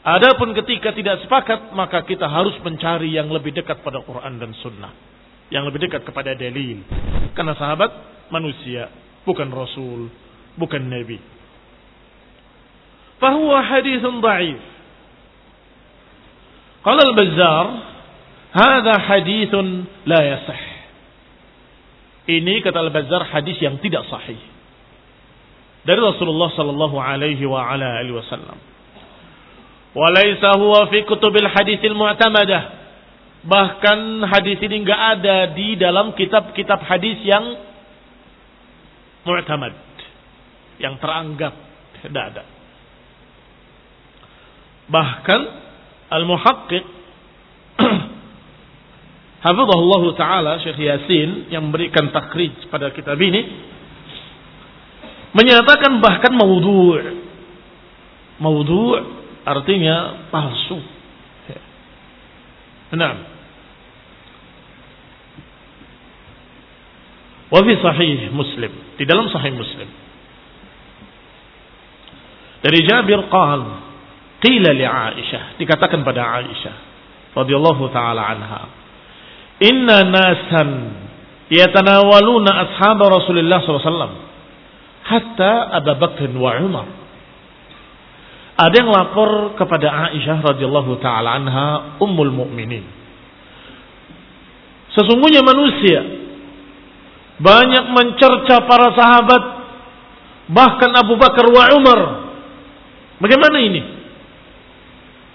Adapun 0.03 0.51
ketika 0.59 0.91
tidak 0.99 1.23
sepakat, 1.23 1.71
maka 1.79 2.03
kita 2.03 2.27
harus 2.27 2.59
mencari 2.59 3.15
yang 3.15 3.31
lebih 3.31 3.55
dekat 3.55 3.87
pada 3.87 4.03
Quran 4.03 4.35
dan 4.43 4.51
Sunnah 4.59 5.13
yang 5.53 5.69
lebih 5.69 5.85
dekat 5.85 6.09
kepada 6.09 6.33
dalil. 6.33 6.81
Karena 7.37 7.53
sahabat 7.53 7.93
manusia, 8.33 8.89
bukan 9.29 9.53
rasul, 9.53 10.09
bukan 10.57 10.83
nabi. 10.89 11.19
Fahuwa. 13.23 13.63
Qala 16.83 17.03
al-Bazzar, 17.07 17.67
"Hadha 18.51 18.95
hadithun 18.99 19.87
la 20.07 20.21
yasih." 20.21 20.61
Ini 22.23 22.63
kata 22.63 22.79
Al-Bazzar 22.79 23.23
hadis 23.35 23.59
yang 23.59 23.79
tidak 23.83 24.07
sahih. 24.07 24.39
Dari 25.83 25.99
Rasulullah 25.99 26.55
sallallahu 26.55 26.95
alaihi 26.95 27.43
wa 27.47 27.67
ala 27.67 27.99
alihi 27.99 28.15
wasallam. 28.15 28.59
Walaysa 29.93 30.55
huwa 30.59 30.87
fi 30.87 31.03
kutubil 31.03 31.51
mu'tamadah 31.93 32.83
Bahkan 33.43 34.23
hadis 34.31 34.63
ini 34.63 34.87
nggak 34.87 35.03
ada 35.19 35.51
di 35.51 35.75
dalam 35.75 36.15
kitab-kitab 36.15 36.79
hadis 36.87 37.19
yang 37.27 37.59
mu'tamad, 39.27 39.75
yang 40.83 40.99
teranggap 40.99 41.55
tidak 42.03 42.25
ada. 42.35 42.45
Bahkan 44.91 45.41
al-muhaqqiq 46.11 46.85
Hafizahullah 49.47 50.03
Ta'ala 50.19 50.53
Syekh 50.61 50.83
Yasin 50.83 51.49
yang 51.55 51.71
memberikan 51.71 52.11
takrij 52.11 52.67
pada 52.69 52.91
kitab 52.91 53.17
ini 53.23 53.71
menyatakan 55.33 56.03
bahkan 56.03 56.35
maudhu' 56.35 56.99
maudhu' 58.43 58.99
artinya 59.47 60.29
palsu. 60.29 60.79
Nah, 62.93 63.33
Wa 67.53 67.61
fi 67.61 67.73
sahih 67.85 68.33
Muslim, 68.33 68.73
di 68.97 69.05
dalam 69.05 69.29
sahih 69.29 69.53
Muslim. 69.53 69.85
Dari 72.63 72.81
Jabir 72.87 73.27
qal, 73.27 73.61
qila 74.39 74.71
li 74.71 74.87
Aisyah, 74.87 75.59
dikatakan 75.59 76.07
pada 76.07 76.43
Aisyah 76.43 76.77
radhiyallahu 77.35 77.91
taala 77.91 78.23
anha, 78.23 78.63
"Inna 79.67 80.07
nasan 80.07 80.71
yatanawaluna 81.51 82.51
ashab 82.71 83.03
Rasulullah 83.03 83.59
SAW 83.67 84.15
hatta 85.03 85.53
Abu 85.83 85.93
Bakr 85.99 86.31
wa 86.39 86.53
Umar." 86.63 86.89
Ada 88.53 88.75
yang 88.79 88.95
lapor 88.95 89.59
kepada 89.59 90.13
Aisyah 90.13 90.39
radhiyallahu 90.39 91.03
taala 91.03 91.35
anha, 91.35 91.99
ummul 91.99 92.31
mukminin. 92.31 92.87
Sesungguhnya 94.93 95.41
manusia 95.41 96.01
banyak 97.43 97.85
mencerca 97.91 98.63
para 98.69 98.93
sahabat 98.95 99.43
bahkan 100.53 100.93
Abu 100.95 101.19
Bakar 101.19 101.49
wa 101.49 101.65
Umar. 101.75 102.01
Bagaimana 103.23 103.57
ini? 103.63 103.83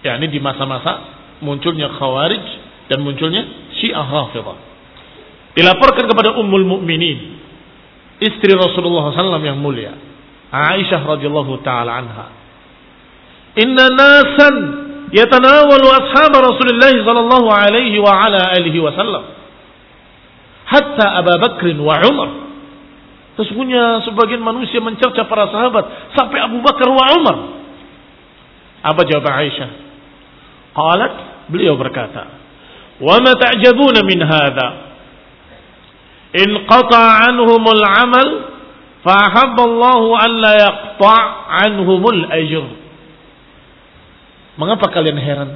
Ya, 0.03 0.19
ini 0.19 0.27
di 0.27 0.43
masa-masa 0.43 1.07
munculnya 1.39 1.87
Khawarij 1.95 2.45
dan 2.91 2.99
munculnya 2.99 3.71
Syiah 3.79 4.03
Rafidah. 4.03 4.59
Dilaporkan 5.55 6.05
kepada 6.05 6.37
Ummul 6.37 6.67
Mukminin, 6.67 7.39
istri 8.21 8.53
Rasulullah 8.53 9.09
SAW 9.09 9.41
yang 9.41 9.57
mulia, 9.57 9.95
Aisyah 10.51 11.01
radhiyallahu 11.01 11.63
taala 11.65 11.91
anha. 11.97 12.27
Inna 13.57 13.89
nasan 13.89 14.55
yatanawalu 15.09 15.87
ashab 15.89 16.33
Rasulullah 16.35 16.93
sallallahu 16.93 17.47
alaihi 17.49 17.97
wa 17.97 18.11
ala 18.13 18.53
alihi 18.53 18.77
wasallam 18.77 19.33
hatta 20.67 21.05
Abu 21.23 21.33
Bakr 21.41 21.65
wa 21.79 21.95
Umar. 22.05 22.29
Sesungguhnya 23.39 24.01
sebagian 24.03 24.41
manusia 24.41 24.81
mencerca 24.81 25.25
para 25.29 25.47
sahabat 25.49 26.13
sampai 26.17 26.41
Abu 26.41 26.59
Bakar 26.61 26.89
wa 26.89 27.05
Umar. 27.17 27.37
Apa 28.87 29.03
jawab 29.03 29.27
Aisyah? 29.27 29.69
Qalat, 30.71 31.13
beliau 31.51 31.75
berkata, 31.75 32.23
"Wa 33.03 33.19
ma 33.19 33.35
ta'jabuna 33.35 33.99
min 34.07 34.19
hadha? 34.23 34.67
In 36.37 36.63
qata' 36.63 37.27
anhumul 37.27 37.83
'amal 37.83 38.27
fa 39.03 39.13
ahabba 39.27 39.61
Allah 39.67 40.01
an 40.23 40.31
la 40.39 40.53
yaqta' 40.55 41.23
anhumul 41.67 42.21
ajr." 42.31 42.65
Mengapa 44.55 44.87
kalian 44.89 45.19
heran? 45.19 45.51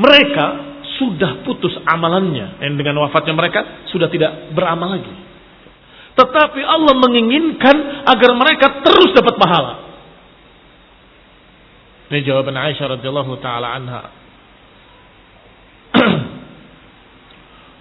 Mereka 0.00 0.46
sudah 1.00 1.44
putus 1.44 1.76
amalannya. 1.84 2.60
Dan 2.60 2.76
dengan 2.76 3.04
wafatnya 3.04 3.32
mereka 3.36 3.88
sudah 3.88 4.08
tidak 4.12 4.52
beramal 4.52 4.96
lagi. 4.96 5.12
Tetapi 6.16 6.60
Allah 6.60 6.94
menginginkan 6.96 8.04
agar 8.04 8.30
mereka 8.36 8.84
terus 8.84 9.16
dapat 9.16 9.40
pahala. 9.40 9.89
Ini 12.10 12.26
jawaban 12.26 12.58
Aisyah 12.58 12.98
radhiyallahu 12.98 13.38
taala 13.38 13.70
anha. 13.70 14.02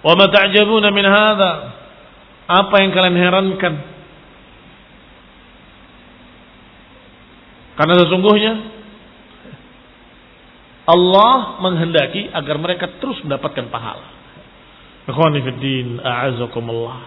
Wa 0.05 0.13
ma 0.13 0.25
ta'jabuna 0.29 0.93
min 0.93 1.05
hadha? 1.09 1.51
Apa 2.45 2.75
yang 2.85 2.93
kalian 2.93 3.17
herankan? 3.17 3.73
Karena 7.73 7.95
sesungguhnya 8.05 8.53
Allah 10.89 11.61
menghendaki 11.65 12.29
agar 12.29 12.57
mereka 12.61 12.85
terus 13.01 13.17
mendapatkan 13.25 13.65
pahala. 13.73 14.13
Ikhwanifiddin, 15.09 16.05
a'azakumullah. 16.05 16.97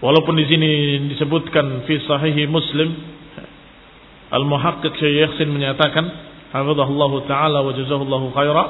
Walaupun 0.00 0.36
di 0.36 0.44
sini 0.48 0.70
disebutkan 1.12 1.84
fi 1.84 2.00
sahihi 2.04 2.48
Muslim, 2.48 3.13
Al-Muhaqqiq 4.34 4.92
Syekh 4.98 5.14
Yasin 5.22 5.48
menyatakan, 5.54 6.04
hafizahullah 6.50 7.12
taala 7.30 7.62
wa 7.62 7.70
jazahullahu 7.70 8.34
khaira, 8.34 8.64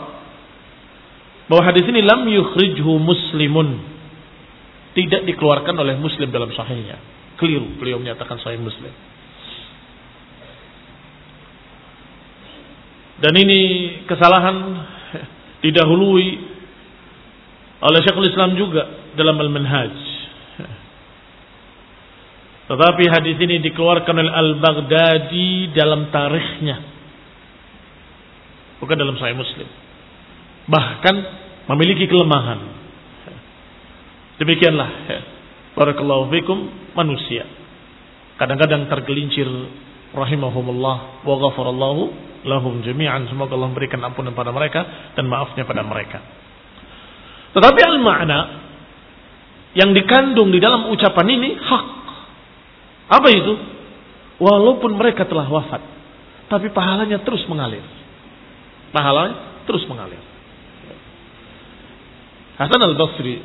bahwa 1.48 1.62
hadis 1.64 1.84
ini 1.88 2.04
lam 2.04 2.28
yukhrijhu 2.28 2.92
muslimun. 3.00 3.96
tidak 4.94 5.26
dikeluarkan 5.26 5.74
oleh 5.74 5.98
Muslim 5.98 6.30
dalam 6.30 6.54
sahihnya. 6.54 6.94
Keliru 7.34 7.66
beliau 7.82 7.98
menyatakan 7.98 8.38
sahih 8.38 8.62
Muslim. 8.62 8.94
Dan 13.18 13.34
ini 13.34 13.60
kesalahan 14.06 14.56
didahului 15.66 16.26
oleh 17.84 18.00
Syekhul 18.06 18.30
Islam 18.30 18.54
juga 18.54 18.86
dalam 19.18 19.34
Al-Manhaj. 19.34 20.13
Tetapi 22.64 23.04
hadis 23.12 23.36
ini 23.44 23.60
dikeluarkan 23.60 24.14
oleh 24.16 24.32
Al-Baghdadi 24.32 25.76
dalam 25.76 26.08
tarikhnya. 26.08 26.80
Bukan 28.80 28.96
dalam 28.96 29.20
Sahih 29.20 29.36
Muslim. 29.36 29.68
Bahkan 30.64 31.14
memiliki 31.68 32.08
kelemahan. 32.08 32.60
Demikianlah. 34.40 34.90
Barakallahu 35.76 36.32
fikum 36.32 36.58
manusia. 36.96 37.44
Kadang-kadang 38.40 38.88
tergelincir 38.88 39.46
rahimahumullah 40.14 41.22
wa 41.22 41.34
ghafarallahu 41.38 42.02
lahum 42.48 42.80
jami'an. 42.80 43.28
Semoga 43.28 43.54
Allah 43.54 43.70
memberikan 43.70 44.00
ampunan 44.02 44.32
pada 44.32 44.50
mereka 44.50 45.12
dan 45.12 45.28
maafnya 45.28 45.68
pada 45.68 45.84
mereka. 45.84 46.18
Tetapi 47.54 47.80
al-ma'na 47.86 48.38
yang 49.74 49.90
dikandung 49.94 50.50
di 50.50 50.58
dalam 50.58 50.90
ucapan 50.90 51.26
ini 51.28 51.50
hak. 51.58 51.86
Apa 53.08 53.28
itu? 53.30 53.52
Walaupun 54.40 54.98
mereka 54.98 55.28
telah 55.28 55.46
wafat, 55.46 55.82
tapi 56.50 56.72
pahalanya 56.74 57.22
terus 57.22 57.44
mengalir. 57.46 57.84
Pahalanya 58.90 59.64
terus 59.68 59.84
mengalir. 59.86 60.20
Hasan 62.54 62.82
al-Basri 62.82 63.42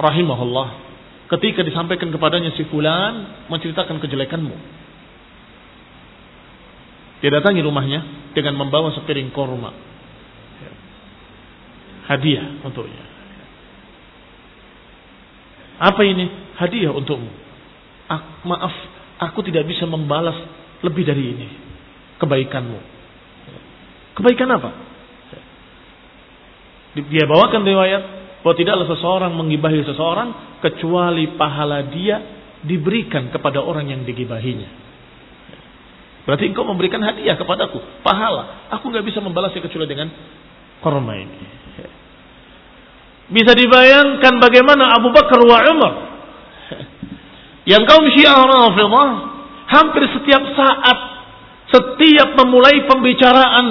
rahimahullah 0.00 0.68
ketika 1.36 1.60
disampaikan 1.60 2.08
kepadanya 2.08 2.56
si 2.56 2.64
fulan 2.68 3.46
menceritakan 3.52 4.00
kejelekanmu. 4.00 4.56
Dia 7.20 7.30
datangi 7.36 7.60
rumahnya 7.60 8.32
dengan 8.32 8.56
membawa 8.56 8.96
sepiring 8.96 9.28
korma. 9.36 9.76
Hadiah 12.08 12.64
untuknya. 12.64 13.04
Apa 15.80 16.00
ini? 16.04 16.26
Hadiah 16.56 16.90
untukmu. 16.96 17.39
Maaf, 18.42 18.74
aku 19.22 19.46
tidak 19.46 19.68
bisa 19.70 19.86
membalas 19.86 20.34
lebih 20.82 21.06
dari 21.06 21.24
ini. 21.36 21.48
Kebaikanmu. 22.18 22.80
Kebaikan 24.18 24.48
apa? 24.50 24.70
Dia 26.98 27.24
bawakan 27.30 27.62
riwayat 27.62 28.02
bahwa 28.42 28.54
tidaklah 28.58 28.86
seseorang 28.90 29.32
mengibahi 29.38 29.86
seseorang 29.86 30.58
kecuali 30.58 31.38
pahala 31.38 31.86
dia 31.86 32.18
diberikan 32.66 33.30
kepada 33.30 33.62
orang 33.62 33.88
yang 33.88 34.02
digibahinya. 34.02 34.68
Berarti 36.26 36.50
engkau 36.50 36.66
memberikan 36.66 37.00
hadiah 37.00 37.38
kepadaku, 37.38 37.80
pahala. 38.04 38.68
Aku 38.76 38.92
nggak 38.92 39.06
bisa 39.06 39.22
membalasnya 39.24 39.64
kecuali 39.64 39.88
dengan 39.88 40.10
korma 40.84 41.14
ini. 41.16 41.38
Bisa 43.30 43.54
dibayangkan 43.54 44.42
bagaimana 44.42 44.98
Abu 44.98 45.14
Bakar 45.14 45.38
wa 45.46 45.58
Umar 45.70 46.09
yang 47.70 47.86
kaum 47.86 48.02
Syiah 48.10 48.34
Rafidhah 48.34 49.10
hampir 49.70 50.02
setiap 50.10 50.42
saat 50.58 50.98
setiap 51.70 52.34
memulai 52.42 52.82
pembicaraan 52.90 53.66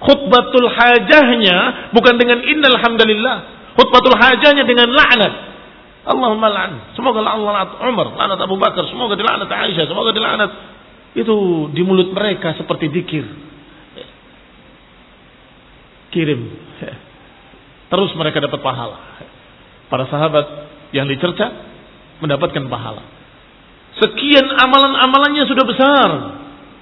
khutbatul 0.00 0.72
hajahnya 0.72 1.92
bukan 1.92 2.16
dengan 2.16 2.40
innal 2.40 2.80
hamdalillah 2.80 3.54
Khutbatul 3.74 4.14
hajahnya 4.14 4.62
dengan 4.64 4.88
laknat. 4.94 5.34
Allahumma 6.06 6.46
la'an. 6.46 6.94
Semoga 6.94 7.26
Allah 7.26 7.74
Umar, 7.90 8.06
laknat 8.14 8.38
Abu 8.38 8.54
Bakar, 8.54 8.86
semoga 8.86 9.18
dilaknat 9.18 9.50
Aisyah, 9.50 9.90
semoga 9.90 10.14
dilaknat. 10.14 10.50
Itu 11.14 11.68
di 11.74 11.82
mulut 11.82 12.14
mereka 12.14 12.54
seperti 12.54 12.90
dikir. 12.90 13.26
Kirim. 16.14 16.40
Terus 17.90 18.10
mereka 18.14 18.38
dapat 18.38 18.62
pahala. 18.62 18.98
Para 19.90 20.06
sahabat 20.06 20.46
yang 20.94 21.10
dicerca 21.10 21.50
mendapatkan 22.22 22.62
pahala. 22.70 23.02
Sekian 24.02 24.46
amalan-amalannya 24.58 25.44
sudah 25.46 25.64
besar. 25.66 26.08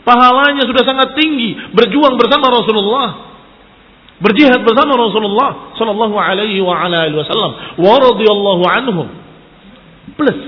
Pahalanya 0.03 0.65
sudah 0.65 0.83
sangat 0.85 1.15
tinggi. 1.19 1.55
Berjuang 1.77 2.17
bersama 2.17 2.49
Rasulullah. 2.49 3.09
Berjihad 4.23 4.63
bersama 4.63 4.95
Rasulullah 4.95 5.75
sallallahu 5.77 6.15
alaihi 6.15 6.63
wa 6.63 6.87
wasallam. 6.89 7.53
Wa 7.79 7.95
radhiyallahu 8.01 8.65
anhum. 8.65 9.09
Plus 10.15 10.39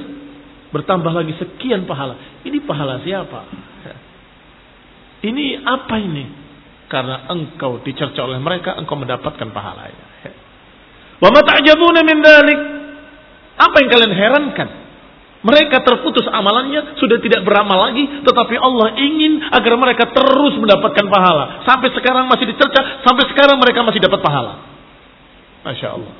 bertambah 0.70 1.12
lagi 1.14 1.34
sekian 1.38 1.86
pahala. 1.86 2.16
Ini 2.42 2.62
pahala 2.66 3.02
siapa? 3.02 3.40
Ini 5.28 5.62
apa 5.62 5.96
ini? 5.98 6.24
Karena 6.84 7.26
engkau 7.32 7.80
dicerca 7.82 8.22
oleh 8.22 8.38
mereka 8.38 8.76
engkau 8.76 8.94
mendapatkan 8.94 9.50
pahalanya 9.50 10.06
wa 11.22 11.28
ma 11.32 11.40
min 12.04 12.16
dzalik 12.20 12.60
apa 13.56 13.76
yang 13.80 13.88
kalian 13.88 14.12
herankan 14.14 14.68
mereka 15.44 15.84
terputus 15.84 16.24
amalannya, 16.24 16.96
sudah 16.96 17.20
tidak 17.20 17.44
beramal 17.44 17.76
lagi, 17.76 18.24
tetapi 18.24 18.56
Allah 18.56 18.96
ingin 18.96 19.44
agar 19.52 19.76
mereka 19.76 20.08
terus 20.08 20.56
mendapatkan 20.56 21.04
pahala. 21.04 21.68
Sampai 21.68 21.92
sekarang 21.92 22.32
masih 22.32 22.48
dicerca, 22.48 23.04
sampai 23.04 23.28
sekarang 23.28 23.60
mereka 23.60 23.84
masih 23.84 24.00
dapat 24.00 24.24
pahala. 24.24 24.64
Masya 25.68 26.00
Allah. 26.00 26.14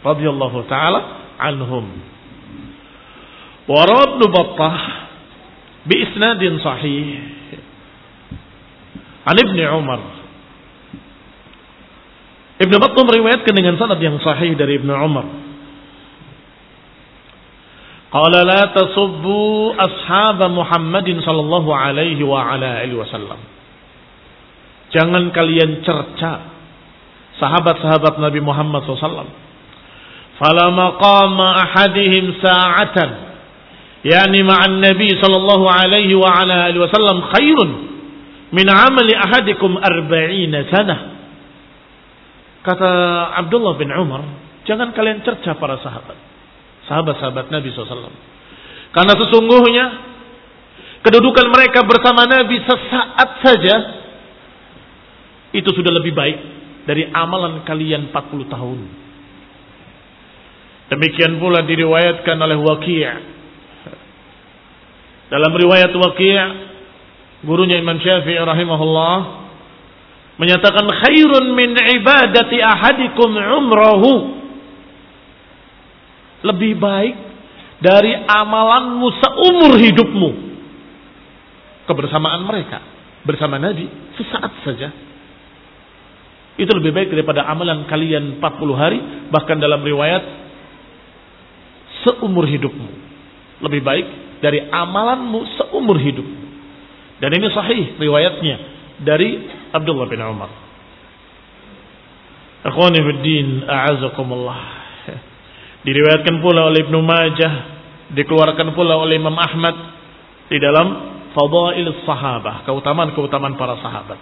Radiyallahu 0.00 0.58
ta'ala 0.72 1.00
anhum. 1.36 1.84
Warad 3.68 4.24
Battah 4.24 4.76
bi 5.84 6.00
isnadin 6.00 6.64
sahih 6.64 7.20
an 9.28 9.36
Ibn 9.36 9.58
Umar. 9.76 10.00
Ibn 12.56 12.74
Battah 12.80 13.04
meriwayatkan 13.04 13.52
dengan 13.52 13.76
sanad 13.76 14.00
yang 14.00 14.16
sahih 14.24 14.56
dari 14.56 14.80
Ibn 14.80 14.88
Umar 14.96 15.49
Qala 18.10 18.42
la 18.42 18.74
tasubbu 18.74 19.70
ashab 19.78 20.42
Muhammadin 20.50 21.22
sallallahu 21.22 21.70
alaihi 21.70 22.26
wa 22.26 22.42
ala 22.42 22.82
alihi 22.82 22.98
wasallam. 22.98 23.38
Jangan 24.90 25.30
kalian 25.30 25.86
cerca 25.86 26.50
sahabat-sahabat 27.38 28.18
Nabi 28.18 28.42
Muhammad 28.42 28.82
SAW. 28.82 29.30
Fala 30.42 30.66
maqama 30.74 31.54
ahadihim 31.62 32.34
sa'atan 32.42 33.10
yani 34.02 34.42
ma'an 34.42 34.82
Nabi 34.82 35.14
sallallahu 35.14 35.70
alaihi 35.70 36.16
wa 36.18 36.34
ala 36.34 36.66
alihi 36.66 36.82
wasallam 36.82 37.22
khairun 37.30 37.70
min 38.50 38.66
amali 38.66 39.14
ahadikum 39.14 39.78
arba'ina 39.78 40.66
sana. 40.66 40.96
Kata 42.66 42.90
Abdullah 43.38 43.78
bin 43.78 43.94
Umar, 43.94 44.26
jangan 44.66 44.90
kalian 44.98 45.22
cerca 45.22 45.54
para 45.54 45.78
sahabat 45.78 46.29
sahabat-sahabat 46.90 47.54
Nabi 47.54 47.70
SAW. 47.70 48.10
Karena 48.90 49.14
sesungguhnya 49.14 49.84
kedudukan 51.06 51.46
mereka 51.54 51.86
bersama 51.86 52.26
Nabi 52.26 52.58
sesaat 52.66 53.30
saja 53.46 53.76
itu 55.54 55.70
sudah 55.70 55.94
lebih 55.94 56.10
baik 56.10 56.38
dari 56.90 57.06
amalan 57.14 57.62
kalian 57.62 58.10
40 58.10 58.50
tahun. 58.50 58.78
Demikian 60.90 61.38
pula 61.38 61.62
diriwayatkan 61.62 62.34
oleh 62.34 62.58
Waqi' 62.58 63.06
dalam 65.30 65.52
riwayat 65.54 65.94
Waqi' 65.94 66.38
gurunya 67.46 67.78
Imam 67.78 68.02
Syafi'i 68.02 68.42
rahimahullah 68.42 69.14
menyatakan 70.42 70.90
khairun 71.06 71.54
min 71.54 71.78
ibadati 71.78 72.58
ahadikum 72.58 73.38
umrahu 73.38 74.39
lebih 76.44 76.76
baik 76.80 77.16
dari 77.80 78.12
amalanmu 78.16 79.06
seumur 79.20 79.72
hidupmu. 79.76 80.30
Kebersamaan 81.88 82.46
mereka 82.46 82.78
bersama 83.24 83.58
Nabi 83.58 83.88
sesaat 84.14 84.52
saja. 84.62 84.88
Itu 86.60 86.70
lebih 86.76 86.92
baik 86.92 87.08
daripada 87.08 87.48
amalan 87.48 87.88
kalian 87.88 88.38
40 88.38 88.76
hari 88.76 88.98
bahkan 89.32 89.56
dalam 89.56 89.80
riwayat 89.80 90.22
seumur 92.04 92.44
hidupmu. 92.44 92.90
Lebih 93.64 93.80
baik 93.80 94.06
dari 94.44 94.64
amalanmu 94.68 95.40
seumur 95.56 95.96
hidup. 96.00 96.24
Dan 97.20 97.36
ini 97.36 97.48
sahih 97.52 98.00
riwayatnya 98.00 98.56
dari 99.04 99.36
Abdullah 99.72 100.08
bin 100.08 100.20
Umar. 100.24 100.48
Akhwani 102.60 103.00
fiddin, 103.00 103.64
a'azakumullah. 103.64 104.79
Diriwayatkan 105.80 106.44
pula 106.44 106.68
oleh 106.68 106.84
Ibnu 106.84 107.00
Majah, 107.00 107.52
dikeluarkan 108.12 108.76
pula 108.76 109.00
oleh 109.00 109.16
Imam 109.16 109.36
Ahmad 109.36 109.76
di 110.52 110.58
dalam 110.60 110.86
Fadail 111.32 111.88
Sahabah, 112.04 112.68
keutamaan-keutamaan 112.68 113.54
para 113.56 113.80
sahabat. 113.80 114.20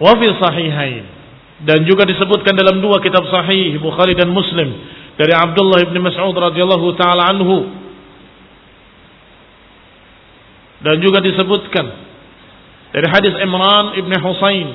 Wa 0.00 0.12
fi 0.16 0.26
sahihain 0.38 1.04
dan 1.60 1.84
juga 1.84 2.08
disebutkan 2.08 2.56
dalam 2.56 2.80
dua 2.80 3.04
kitab 3.04 3.28
sahih 3.28 3.76
Bukhari 3.84 4.16
dan 4.16 4.32
Muslim 4.32 4.72
dari 5.20 5.32
Abdullah 5.36 5.84
bin 5.92 6.00
Mas'ud 6.00 6.32
radhiyallahu 6.32 6.96
taala 6.96 7.28
anhu 7.36 7.68
dan 10.80 10.96
juga 11.04 11.20
disebutkan 11.20 11.86
dari 12.96 13.06
hadis 13.12 13.36
Imran 13.44 14.00
ibn 14.00 14.12
Husain 14.24 14.68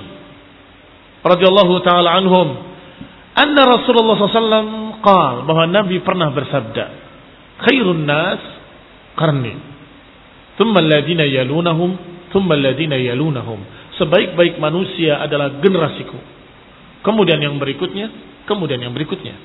radhiyallahu 1.26 1.74
taala 1.82 2.22
anhum 2.22 2.65
anna 3.36 3.62
Rasulullah 3.68 4.16
SAW 4.18 5.04
qal 5.04 5.36
bahwa 5.44 5.64
Nabi 5.68 6.00
pernah 6.02 6.32
bersabda 6.32 6.86
khairun 7.68 8.08
nas 8.08 8.42
qarni 9.20 9.56
thumma 10.56 10.80
alladhina 10.80 11.28
yalunahum 11.28 11.96
thumma 12.32 12.56
alladhina 12.56 12.96
yalunahum. 13.00 13.60
Sebaik-baik 13.96 14.60
manusia 14.60 15.24
adalah 15.24 15.64
generasiku. 15.64 16.20
Kemudian 17.00 17.40
yang 17.40 17.56
berikutnya 17.56 18.12
kemudian 18.46 18.80
yang 18.80 18.94
berikutnya. 18.94 19.36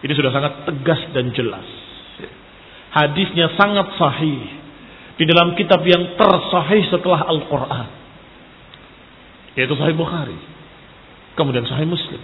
Ini 0.00 0.12
sudah 0.12 0.32
sangat 0.34 0.52
tegas 0.66 1.00
dan 1.14 1.30
jelas. 1.32 1.66
Hadisnya 2.90 3.54
sangat 3.54 3.94
sahih. 3.96 4.58
Di 5.14 5.28
dalam 5.28 5.52
kitab 5.54 5.84
yang 5.84 6.16
tersahih 6.16 6.88
setelah 6.90 7.28
Al-Quran. 7.28 7.88
Yaitu 9.54 9.76
Sahih 9.76 9.94
Bukhari. 9.94 10.38
Kemudian 11.38 11.66
Sahih 11.66 11.86
Muslim. 11.86 12.20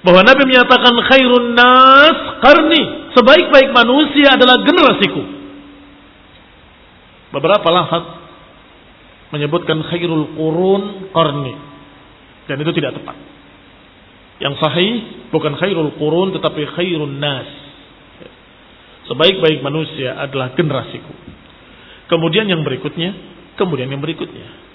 Bahwa 0.00 0.24
Nabi 0.24 0.42
menyatakan 0.48 0.94
khairun 1.12 1.52
nas 1.52 2.16
karni. 2.40 3.12
Sebaik-baik 3.12 3.70
manusia 3.76 4.32
adalah 4.32 4.64
generasiku. 4.64 5.22
Beberapa 7.30 7.68
lafaz 7.68 8.04
menyebutkan 9.30 9.78
khairul 9.86 10.34
qurun 10.34 11.12
karni. 11.12 11.54
Dan 12.48 12.56
itu 12.64 12.72
tidak 12.74 12.96
tepat. 12.98 13.16
Yang 14.40 14.54
sahih 14.56 14.92
bukan 15.28 15.54
khairul 15.60 15.94
qurun 16.00 16.32
tetapi 16.32 16.64
khairun 16.74 17.20
nas. 17.20 17.50
Sebaik-baik 19.06 19.60
manusia 19.60 20.16
adalah 20.16 20.56
generasiku. 20.56 21.12
Kemudian 22.08 22.48
yang 22.48 22.64
berikutnya, 22.66 23.14
kemudian 23.54 23.90
yang 23.90 24.00
berikutnya. 24.02 24.69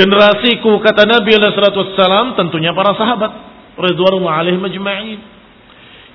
Generasiku 0.00 0.80
kata 0.80 1.04
Nabi 1.04 1.36
SAW 1.36 2.32
tentunya 2.40 2.72
para 2.72 2.96
sahabat. 2.96 3.32
Ridwanullah 3.76 4.40
alaihim 4.40 4.64
majma'in. 4.64 5.20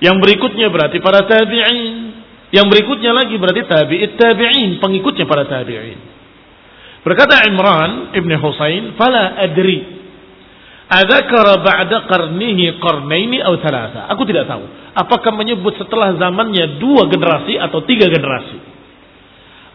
Yang 0.02 0.16
berikutnya 0.26 0.66
berarti 0.74 0.98
para 0.98 1.22
tabi'in. 1.22 1.94
Yang 2.50 2.66
berikutnya 2.66 3.14
lagi 3.14 3.38
berarti 3.38 3.62
tabi'it 3.62 4.18
tabi'in. 4.18 4.82
Pengikutnya 4.82 5.22
para 5.30 5.46
tabi'in. 5.46 5.98
Berkata 7.06 7.46
Imran 7.46 8.10
Ibn 8.10 8.30
Husain, 8.42 8.98
Fala 8.98 9.38
adri 9.38 9.96
Adzakara 10.86 11.66
ba'da 11.66 12.06
qarnihi 12.06 12.78
qarnaini 12.78 13.42
atau 13.42 13.58
thalatha. 13.58 14.06
Aku 14.14 14.22
tidak 14.22 14.46
tahu. 14.46 14.66
Apakah 14.94 15.34
menyebut 15.34 15.74
setelah 15.82 16.14
zamannya 16.14 16.78
dua 16.78 17.10
generasi 17.10 17.58
atau 17.58 17.82
tiga 17.82 18.06
generasi? 18.06 18.58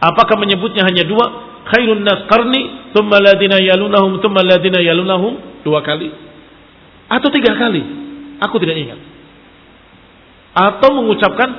Apakah 0.00 0.40
menyebutnya 0.40 0.88
hanya 0.88 1.04
dua? 1.04 1.51
Khairun 1.62 2.02
nas 2.02 2.26
qarni, 2.26 2.90
thumma 2.94 3.22
ladina 3.22 3.62
yalunahum, 3.62 4.18
thumma 4.18 4.42
ladina 4.42 4.82
yalunahum. 4.82 5.62
Dua 5.62 5.82
kali. 5.86 6.10
Atau 7.06 7.30
tiga 7.30 7.54
kali. 7.54 7.82
Aku 8.42 8.58
tidak 8.58 8.76
ingat. 8.78 9.00
Atau 10.52 10.90
mengucapkan 10.98 11.50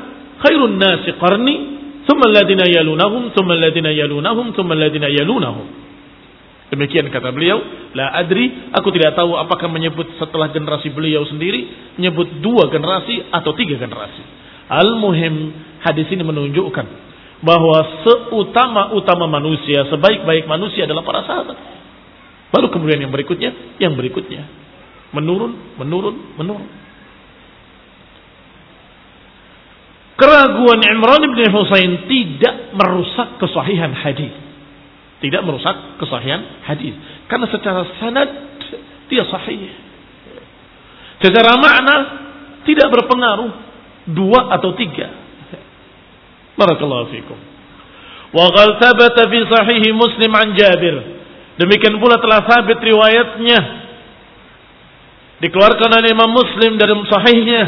khairun 0.44 0.76
nasi 0.76 1.16
qarni, 1.16 1.56
thumma 2.04 2.28
ladina 2.28 2.68
yalunahum, 2.68 3.32
thumma 3.32 3.56
ladina 3.56 3.90
yalunahum, 3.96 4.52
thumma 4.52 4.76
ladina 4.76 5.08
yalunahum. 5.08 5.68
Demikian 6.74 7.06
kata 7.14 7.30
beliau, 7.30 7.62
la 7.94 8.18
adri, 8.18 8.74
aku 8.74 8.90
tidak 8.98 9.14
tahu 9.14 9.38
apakah 9.38 9.70
menyebut 9.70 10.18
setelah 10.18 10.50
generasi 10.50 10.90
beliau 10.90 11.22
sendiri, 11.30 11.94
menyebut 12.02 12.42
dua 12.42 12.66
generasi 12.74 13.30
atau 13.30 13.54
tiga 13.54 13.78
generasi. 13.78 14.26
Al-muhim, 14.74 15.54
hadis 15.86 16.10
ini 16.10 16.26
menunjukkan 16.26 17.13
bahwa 17.44 18.04
seutama-utama 18.08 19.28
manusia, 19.28 19.84
sebaik-baik 19.92 20.48
manusia 20.48 20.88
adalah 20.88 21.04
para 21.04 21.22
sahabat. 21.28 21.58
Baru 22.56 22.72
kemudian 22.72 23.04
yang 23.04 23.12
berikutnya, 23.12 23.52
yang 23.84 23.94
berikutnya. 24.00 24.48
Menurun, 25.12 25.78
menurun, 25.78 26.16
menurun. 26.40 26.70
Keraguan 30.18 30.80
Imran 30.82 31.24
bin 31.36 31.48
Husain 31.52 31.92
tidak 32.08 32.56
merusak 32.78 33.38
kesahihan 33.42 33.92
hadis 33.92 34.44
tidak 35.24 35.40
merusak 35.48 35.96
kesahihan 36.04 36.44
hadis. 36.68 36.92
Karena 37.32 37.48
secara 37.48 37.88
sanad 37.96 38.28
dia 39.08 39.24
sahih. 39.32 39.72
Secara 41.24 41.56
makna 41.56 41.96
tidak 42.68 42.92
berpengaruh 42.92 43.52
dua 44.12 44.52
atau 44.60 44.76
tiga. 44.76 45.23
Barakallahu 46.54 47.10
fikum. 47.14 47.38
Wa 48.34 48.50
qal 48.54 48.82
thabata 48.82 49.30
fi 49.30 49.40
sahih 49.46 49.84
Muslim 49.94 50.32
an 50.34 50.48
Jabir. 50.58 50.96
Demikian 51.62 52.02
pula 52.02 52.18
telah 52.18 52.46
sabit 52.50 52.82
riwayatnya 52.82 53.60
dikeluarkan 55.38 55.90
oleh 56.02 56.10
Imam 56.10 56.34
Muslim 56.34 56.82
dari 56.82 56.94
sahihnya 57.06 57.62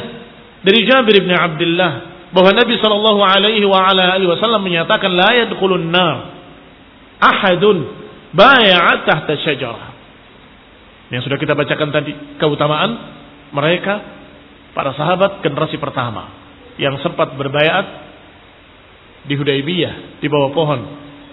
dari 0.65 0.79
Jabir 0.89 1.21
bin 1.21 1.29
Abdullah 1.29 1.91
bahwa 2.33 2.51
Nabi 2.55 2.75
sallallahu 2.81 3.21
alaihi 3.21 3.63
wa 3.67 3.85
ala 3.85 4.17
alihi 4.17 4.25
wasallam 4.25 4.65
menyatakan 4.65 5.13
la 5.13 5.29
yadkhulun 5.45 5.93
nar 5.93 6.33
ahadun 7.21 7.77
bay'at 8.33 9.05
tahta 9.05 9.37
syajarah. 9.39 9.93
Yang 11.13 11.29
sudah 11.29 11.37
kita 11.37 11.53
bacakan 11.53 11.93
tadi 11.93 12.11
keutamaan 12.41 12.91
mereka 13.53 14.01
para 14.73 14.91
sahabat 14.97 15.45
generasi 15.45 15.77
pertama 15.77 16.33
yang 16.81 16.97
sempat 17.05 17.37
berbayat 17.37 18.04
di 19.25 19.33
Hudaybiyah 19.33 20.21
di 20.21 20.27
bawah 20.29 20.53
pohon 20.53 20.79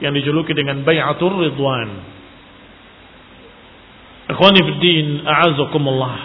yang 0.01 0.12
dijuluki 0.16 0.57
dengan 0.57 0.82
Bay'atur 0.82 1.36
Ridwan. 1.36 1.90
Ikhwani 4.32 4.61
a'azakumullah. 5.22 6.16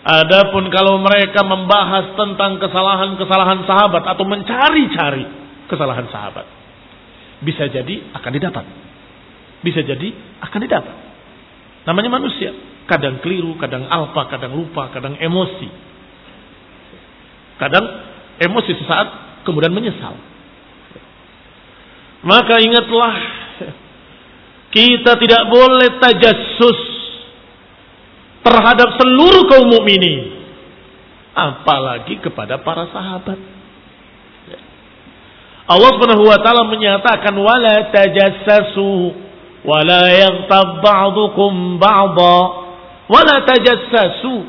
Adapun 0.00 0.72
kalau 0.72 0.96
mereka 1.04 1.44
membahas 1.44 2.16
tentang 2.16 2.56
kesalahan-kesalahan 2.56 3.68
sahabat 3.68 4.02
atau 4.08 4.24
mencari-cari 4.24 5.28
kesalahan 5.68 6.08
sahabat, 6.08 6.48
bisa 7.44 7.68
jadi 7.68 8.16
akan 8.16 8.32
didapat 8.32 8.64
bisa 9.60 9.84
jadi 9.84 10.08
akan 10.40 10.60
didapat. 10.64 10.96
Namanya 11.88 12.10
manusia. 12.12 12.52
Kadang 12.88 13.22
keliru, 13.22 13.54
kadang 13.60 13.86
alpa, 13.86 14.26
kadang 14.32 14.56
lupa, 14.56 14.90
kadang 14.90 15.14
emosi. 15.20 15.68
Kadang 17.60 17.84
emosi 18.40 18.72
sesaat 18.82 19.08
kemudian 19.46 19.70
menyesal. 19.70 20.16
Maka 22.20 22.60
ingatlah 22.60 23.14
kita 24.70 25.12
tidak 25.16 25.42
boleh 25.48 25.88
tajassus 25.98 26.80
terhadap 28.44 28.88
seluruh 29.00 29.48
kaum 29.48 29.72
mukminin. 29.72 30.40
Apalagi 31.32 32.20
kepada 32.20 32.60
para 32.60 32.90
sahabat. 32.92 33.38
Allah 35.70 35.90
Subhanahu 35.94 36.26
wa 36.26 36.38
taala 36.42 36.66
menyatakan 36.66 37.30
wala 37.38 37.88
tajassasu 37.94 39.14
wala 39.62 40.02
yaghtab 40.10 40.82
ba'dukum 40.82 41.78
ba'dha. 41.80 42.38
Wala 43.08 43.34
tajassasu. 43.48 44.44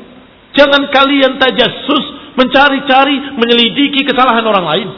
Jangan 0.52 0.92
kalian 0.92 1.40
tajassus 1.40 2.36
mencari-cari 2.36 3.38
menyelidiki 3.40 4.04
kesalahan 4.04 4.44
orang 4.44 4.66
lain 4.68 4.88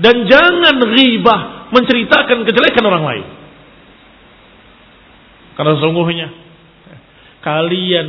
dan 0.00 0.26
jangan 0.26 0.76
ghibah 0.96 1.70
menceritakan 1.70 2.48
kejelekan 2.48 2.84
orang 2.88 3.04
lain 3.04 3.26
karena 5.54 5.72
sesungguhnya 5.76 6.28
kalian 7.44 8.08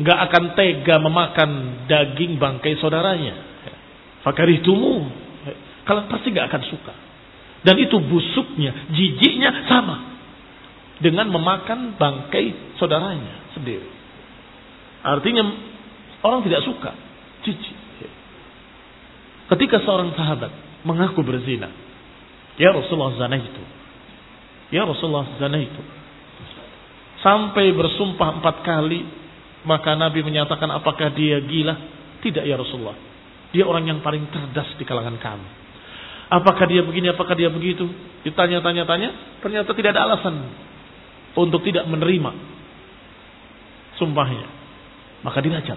nggak 0.00 0.18
akan 0.30 0.44
tega 0.58 0.96
memakan 0.98 1.50
daging 1.86 2.36
bangkai 2.36 2.76
saudaranya 2.82 3.34
fakarihtumu 4.26 5.06
kalian 5.86 6.06
pasti 6.10 6.28
nggak 6.34 6.48
akan 6.50 6.62
suka 6.66 6.94
dan 7.60 7.76
itu 7.76 7.96
busuknya, 8.00 8.88
jijiknya 8.92 9.68
sama. 9.68 10.08
Dengan 11.00 11.32
memakan 11.32 11.96
bangkai 11.96 12.76
saudaranya 12.76 13.56
sendiri. 13.56 13.88
Artinya 15.00 15.48
orang 16.20 16.44
tidak 16.44 16.60
suka, 16.64 16.92
jijik. 17.48 17.76
Ketika 19.50 19.82
seorang 19.82 20.14
sahabat 20.14 20.52
mengaku 20.86 21.20
berzina. 21.26 21.68
Ya 22.60 22.70
Rasulullah 22.70 23.16
zina 23.16 23.36
itu. 23.40 23.62
Ya 24.70 24.86
Rasulullah 24.86 25.26
zina 25.36 25.58
itu. 25.58 25.82
Sampai 27.20 27.72
bersumpah 27.74 28.40
empat 28.40 28.62
kali. 28.62 29.18
Maka 29.60 29.92
Nabi 29.92 30.24
menyatakan 30.24 30.72
apakah 30.72 31.12
dia 31.12 31.36
gila? 31.44 31.76
Tidak 32.24 32.48
ya 32.48 32.56
Rasulullah. 32.56 32.96
Dia 33.52 33.68
orang 33.68 33.84
yang 33.90 33.98
paling 34.00 34.24
cerdas 34.32 34.72
di 34.80 34.88
kalangan 34.88 35.20
kami. 35.20 35.48
Apakah 36.30 36.64
dia 36.70 36.80
begini, 36.86 37.10
apakah 37.10 37.34
dia 37.34 37.50
begitu? 37.50 37.84
Ditanya-tanya-tanya, 38.22 39.42
ternyata 39.42 39.74
tidak 39.74 39.98
ada 39.98 40.06
alasan 40.06 40.46
untuk 41.34 41.60
tidak 41.66 41.90
menerima 41.90 42.30
sumpahnya. 43.98 44.46
Maka 45.26 45.42
dirajam. 45.42 45.76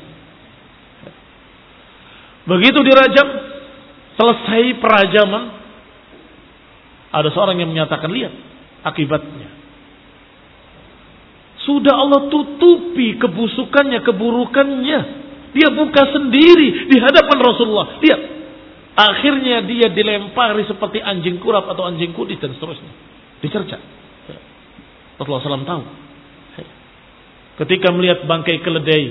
Begitu 2.47 2.79
dirajam, 2.85 3.27
selesai 4.17 4.77
perajaman, 4.77 5.43
ada 7.13 7.29
seorang 7.29 7.61
yang 7.61 7.69
menyatakan 7.69 8.09
lihat 8.09 8.33
akibatnya. 8.81 9.49
Sudah 11.63 11.95
Allah 11.95 12.27
tutupi 12.27 13.15
kebusukannya, 13.15 14.03
keburukannya. 14.03 14.99
Dia 15.53 15.69
buka 15.71 16.03
sendiri 16.11 16.91
di 16.91 16.97
hadapan 16.99 17.37
Rasulullah. 17.39 18.01
Lihat. 18.03 18.21
Akhirnya 18.93 19.65
dia 19.65 19.89
dilempari 19.89 20.69
seperti 20.69 21.01
anjing 21.01 21.41
kurap 21.41 21.65
atau 21.65 21.89
anjing 21.89 22.13
kudis 22.13 22.37
dan 22.37 22.53
seterusnya. 22.53 22.93
Dicerca. 23.41 23.77
Rasulullah 25.17 25.41
SAW 25.41 25.65
tahu. 25.65 25.83
Ketika 27.53 27.93
melihat 27.93 28.25
bangkai 28.25 28.65
keledai 28.65 29.05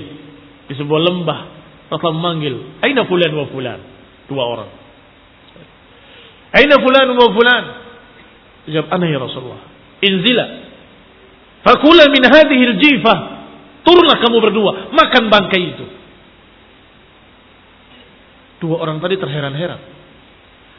di 0.67 0.73
sebuah 0.75 0.99
lembah, 0.99 1.39
Rasulullah 1.87 2.15
memanggil, 2.15 2.55
Aina 2.83 3.07
fulan 3.07 3.31
wa 3.31 3.47
fulan. 3.47 3.79
Dua 4.27 4.43
orang. 4.43 4.82
Aina 6.53 6.77
fulan 6.77 7.09
wa 7.17 7.27
fulan. 7.33 7.65
Jawab, 8.69 8.87
Ana 8.93 9.05
ya 9.09 9.19
Rasulullah. 9.19 9.61
Inzila. 9.99 10.45
Fakula 11.65 12.07
min 12.13 12.23
hadihil 12.23 12.77
jifah. 12.77 13.17
Turunlah 13.83 14.21
kamu 14.21 14.37
berdua. 14.39 14.71
Makan 14.93 15.23
bangkai 15.27 15.61
itu. 15.75 15.85
Dua 18.63 18.79
orang 18.79 19.01
tadi 19.03 19.19
terheran-heran. 19.19 19.81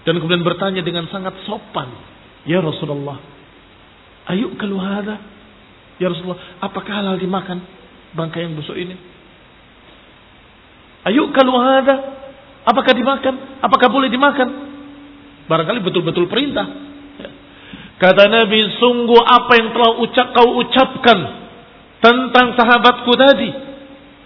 Dan 0.09 0.20
kemudian 0.20 0.47
bertanya 0.47 0.81
dengan 0.81 1.11
sangat 1.12 1.37
sopan. 1.45 1.91
Ya 2.49 2.62
Rasulullah. 2.62 3.20
Ayo 4.33 4.57
keluar 4.57 5.05
Ya 6.01 6.11
Rasulullah, 6.11 6.59
apakah 6.59 6.91
halal 6.91 7.20
dimakan 7.20 7.62
bangkai 8.18 8.47
yang 8.49 8.59
busuk 8.59 8.75
ini? 8.75 8.99
Ayo 11.05 11.31
kalau 11.31 11.61
ada, 11.61 11.95
apakah 12.66 12.97
dimakan? 12.97 13.61
Apakah 13.62 13.89
boleh 13.93 14.09
dimakan? 14.11 14.74
Barangkali 15.45 15.80
betul-betul 15.84 16.26
perintah. 16.28 16.66
Kata 18.01 18.26
Nabi, 18.26 18.61
sungguh 18.80 19.22
apa 19.22 19.53
yang 19.55 19.68
telah 19.70 19.90
ucap 20.03 20.28
kau 20.34 20.61
ucapkan 20.61 21.18
tentang 22.03 22.53
sahabatku 22.59 23.12
tadi 23.16 23.51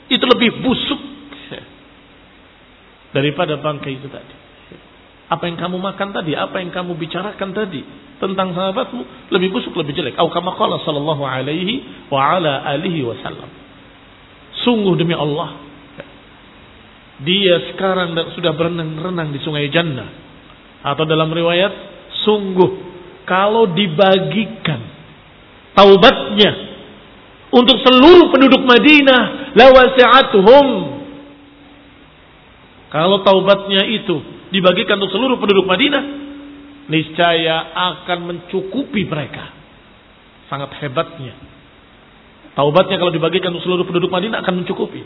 itu 0.09 0.25
lebih 0.25 0.65
busuk 0.65 0.99
daripada 3.13 3.61
bangkai 3.61 3.93
itu 4.01 4.09
tadi. 4.09 4.35
Apa 5.29 5.45
yang 5.45 5.61
kamu 5.61 5.77
makan 5.77 6.09
tadi, 6.17 6.33
apa 6.33 6.57
yang 6.65 6.73
kamu 6.73 6.97
bicarakan 6.97 7.53
tadi 7.53 7.85
tentang 8.17 8.57
sahabatmu 8.57 9.29
lebih 9.29 9.53
busuk, 9.53 9.77
lebih 9.77 9.93
jelek. 9.93 10.17
Au 10.17 10.33
kama 10.33 10.57
qala 10.57 10.81
sallallahu 10.83 11.21
alaihi 11.21 12.09
wa 12.09 12.41
ala 12.41 12.65
alihi 12.65 13.05
wasallam. 13.05 13.53
Sungguh 14.65 14.97
demi 14.97 15.13
Allah, 15.13 15.61
dia 17.21 17.75
sekarang 17.75 18.17
sudah 18.33 18.57
berenang-renang 18.57 19.29
di 19.35 19.39
sungai 19.45 19.69
Jannah. 19.69 20.28
Atau 20.83 21.05
dalam 21.05 21.31
riwayat, 21.31 21.73
sungguh 22.23 22.71
kalau 23.29 23.69
dibagikan 23.77 24.81
taubatnya 25.77 26.51
untuk 27.53 27.77
seluruh 27.81 28.33
penduduk 28.33 28.65
Madinah, 28.65 29.53
lawasi'atuhum. 29.57 30.69
Kalau 32.89 33.21
taubatnya 33.21 33.85
itu 33.85 34.17
dibagikan 34.49 34.97
untuk 35.01 35.13
seluruh 35.13 35.37
penduduk 35.37 35.69
Madinah, 35.69 36.03
niscaya 36.89 37.73
akan 37.73 38.19
mencukupi 38.25 39.05
mereka. 39.05 39.53
Sangat 40.49 40.73
hebatnya. 40.81 41.37
Taubatnya 42.57 42.97
kalau 42.97 43.13
dibagikan 43.13 43.53
untuk 43.53 43.65
seluruh 43.69 43.85
penduduk 43.85 44.09
Madinah 44.09 44.41
akan 44.41 44.65
mencukupi. 44.65 45.05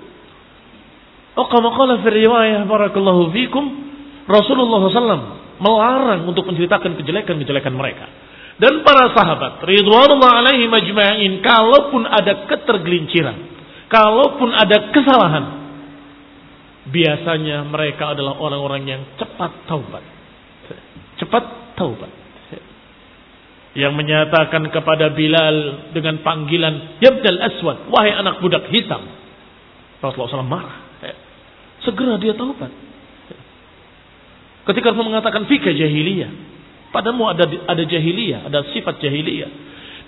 Oh, 1.32 1.48
kama 1.48 1.74
qala 1.74 2.02
fi 2.04 2.08
riwayah 2.12 2.68
barakallahu 2.68 3.32
fikum, 3.34 3.64
Rasulullah 4.30 4.78
SAW 4.92 5.41
melarang 5.62 6.26
untuk 6.26 6.42
menceritakan 6.50 6.98
kejelekan-kejelekan 6.98 7.70
mereka. 7.70 8.10
Dan 8.58 8.82
para 8.82 9.14
sahabat, 9.14 9.62
ridwanullah 9.64 10.42
alaihi 10.42 10.66
majma'in, 10.66 11.40
kalaupun 11.40 12.04
ada 12.04 12.46
ketergelinciran, 12.50 13.38
kalaupun 13.88 14.50
ada 14.52 14.92
kesalahan, 14.92 15.44
biasanya 16.90 17.64
mereka 17.70 18.12
adalah 18.12 18.36
orang-orang 18.42 18.82
yang 18.84 19.02
cepat 19.16 19.66
taubat. 19.70 20.04
Cepat 21.22 21.44
taubat. 21.78 22.12
Yang 23.72 23.92
menyatakan 23.96 24.68
kepada 24.68 25.16
Bilal 25.16 25.88
dengan 25.96 26.20
panggilan 26.20 27.00
Yabdal 27.00 27.40
Aswad, 27.40 27.88
wahai 27.88 28.12
anak 28.12 28.44
budak 28.44 28.68
hitam. 28.68 29.00
Rasulullah 30.04 30.44
SAW 30.44 30.44
marah. 30.44 30.78
Segera 31.80 32.20
dia 32.20 32.36
taubat. 32.36 32.91
Ketika 34.62 34.94
Rasul 34.94 35.10
mengatakan 35.10 35.50
fika 35.50 35.74
jahiliyah, 35.74 36.30
padamu 36.94 37.26
ada 37.26 37.42
ada 37.46 37.82
jahiliyah, 37.82 38.46
ada 38.46 38.62
sifat 38.70 39.02
jahiliyah. 39.02 39.50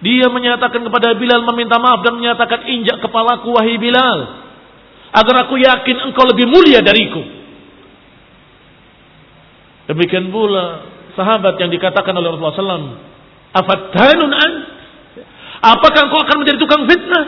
Dia 0.05 0.29
menyatakan 0.31 0.85
kepada 0.85 1.17
Bilal 1.17 1.43
meminta 1.49 1.81
maaf 1.81 2.05
dan 2.05 2.19
menyatakan 2.19 2.69
injak 2.71 3.03
kepalaku 3.03 3.51
wahai 3.51 3.81
Bilal 3.81 4.45
agar 5.15 5.35
aku 5.47 5.59
yakin 5.59 6.11
engkau 6.11 6.27
lebih 6.27 6.47
mulia 6.51 6.83
dariku. 6.83 7.23
Demikian 9.91 10.29
pula 10.35 10.91
sahabat 11.15 11.61
yang 11.61 11.71
dikatakan 11.71 12.15
oleh 12.17 12.35
Rasulullah 12.35 12.57
SAW, 12.57 12.89
afatanun 13.55 14.33
an? 14.33 14.53
Apakah 15.65 16.11
engkau 16.11 16.21
akan 16.21 16.37
menjadi 16.43 16.59
tukang 16.61 16.85
fitnah? 16.85 17.25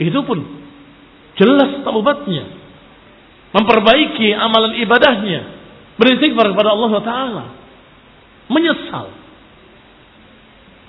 Itu 0.00 0.20
pun 0.24 0.38
jelas 1.40 1.80
taubatnya, 1.84 2.59
memperbaiki 3.50 4.30
amalan 4.34 4.78
ibadahnya, 4.78 5.40
beristighfar 5.98 6.54
kepada 6.54 6.70
Allah 6.74 6.92
Taala, 7.02 7.44
menyesal. 8.50 9.06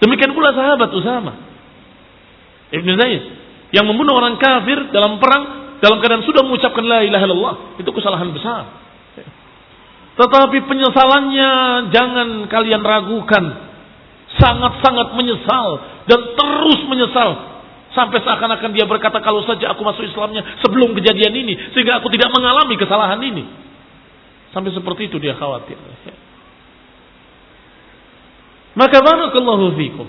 Demikian 0.01 0.33
pula 0.33 0.49
sahabat 0.49 0.89
Usama 0.97 1.51
Ibn 2.73 2.89
Zaid 2.97 3.23
yang 3.69 3.85
membunuh 3.85 4.17
orang 4.17 4.41
kafir 4.41 4.89
dalam 4.89 5.21
perang 5.21 5.77
dalam 5.77 6.01
keadaan 6.01 6.25
sudah 6.25 6.41
mengucapkan 6.45 6.85
la 6.85 7.05
ilaha 7.05 7.23
illallah 7.25 7.55
itu 7.77 7.89
kesalahan 7.93 8.29
besar. 8.33 8.81
Tetapi 10.11 10.57
penyesalannya 10.67 11.51
jangan 11.89 12.27
kalian 12.51 12.81
ragukan. 12.83 13.45
Sangat-sangat 14.31 15.11
menyesal 15.19 15.67
dan 16.07 16.19
terus 16.39 16.79
menyesal 16.87 17.50
sampai 17.91 18.23
seakan-akan 18.23 18.71
dia 18.71 18.87
berkata 18.87 19.19
kalau 19.19 19.43
saja 19.43 19.71
aku 19.75 19.83
masuk 19.83 20.07
Islamnya 20.07 20.59
sebelum 20.63 20.95
kejadian 20.95 21.33
ini 21.35 21.53
sehingga 21.75 21.99
aku 21.99 22.07
tidak 22.11 22.31
mengalami 22.31 22.75
kesalahan 22.79 23.19
ini. 23.19 23.43
Sampai 24.51 24.71
seperti 24.75 25.07
itu 25.07 25.15
dia 25.19 25.35
khawatir. 25.35 25.79
Maka 28.75 28.97
barakallahu 29.03 29.75
fikum. 29.75 30.07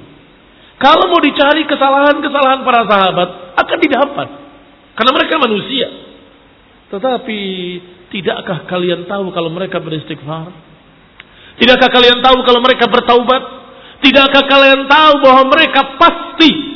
Kalau 0.83 1.07
mau 1.11 1.23
dicari 1.23 1.63
kesalahan-kesalahan 1.67 2.67
para 2.67 2.83
sahabat, 2.91 3.29
akan 3.55 3.79
didapat. 3.79 4.29
Karena 4.99 5.11
mereka 5.15 5.35
manusia. 5.39 5.87
Tetapi, 6.91 7.41
tidakkah 8.11 8.67
kalian 8.67 9.07
tahu 9.07 9.31
kalau 9.31 9.51
mereka 9.55 9.79
beristighfar? 9.79 10.51
Tidakkah 11.63 11.87
kalian 11.87 12.19
tahu 12.19 12.43
kalau 12.43 12.59
mereka 12.59 12.91
bertaubat? 12.91 13.43
Tidakkah 14.03 14.43
kalian 14.51 14.91
tahu 14.91 15.13
bahwa 15.23 15.43
mereka 15.55 15.95
pasti 16.03 16.72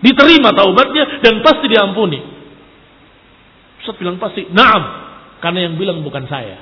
diterima 0.00 0.52
taubatnya 0.56 1.20
dan 1.24 1.40
pasti 1.44 1.66
diampuni? 1.68 2.20
Ustaz 3.80 3.96
bilang 3.96 4.20
pasti, 4.20 4.44
naam. 4.52 4.82
Karena 5.40 5.72
yang 5.72 5.80
bilang 5.80 6.04
bukan 6.04 6.28
saya. 6.28 6.60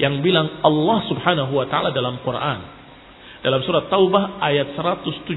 Yang 0.00 0.24
bilang 0.24 0.64
Allah 0.64 0.98
subhanahu 1.12 1.52
wa 1.52 1.68
ta'ala 1.68 1.92
dalam 1.92 2.16
Quran. 2.24 2.58
Dalam 3.44 3.60
surat 3.64 3.92
Taubah 3.92 4.40
ayat 4.40 4.72
117. 4.72 5.36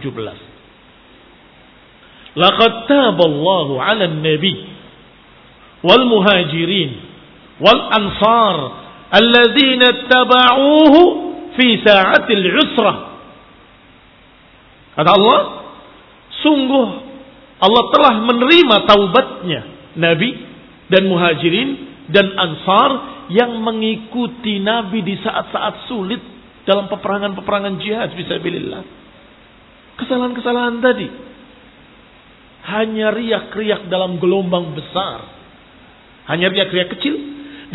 Laqad 2.34 2.74
taballahu 2.90 3.78
'ala 3.78 4.10
an-nabi 4.10 4.66
wal 5.86 6.08
muhajirin 6.08 6.92
wal 7.62 7.84
ansar 7.94 8.58
alladzina 9.14 10.10
tabauhu 10.10 11.02
fi 11.54 11.68
sa'atil 11.84 12.46
usrah. 12.58 12.98
Kata 14.98 15.10
Allah, 15.14 15.40
sungguh 16.42 16.88
Allah 17.64 17.84
telah 17.96 18.14
menerima 18.28 18.76
taubatnya 18.84 19.62
Nabi 19.96 20.30
dan 20.92 21.08
muhajirin 21.08 21.70
dan 22.12 22.36
ansar 22.36 22.92
yang 23.32 23.56
mengikuti 23.64 24.60
Nabi 24.60 25.00
di 25.00 25.16
saat-saat 25.24 25.88
sulit 25.88 26.20
dalam 26.68 26.92
peperangan-peperangan 26.92 27.80
jihad 27.80 28.12
fisabilillah. 28.20 28.84
Kesalahan-kesalahan 29.96 30.84
tadi 30.84 31.08
hanya 32.64 33.12
riak-riak 33.12 33.92
dalam 33.92 34.20
gelombang 34.24 34.72
besar. 34.72 35.28
Hanya 36.32 36.48
riak-riak 36.48 36.96
kecil. 36.96 37.16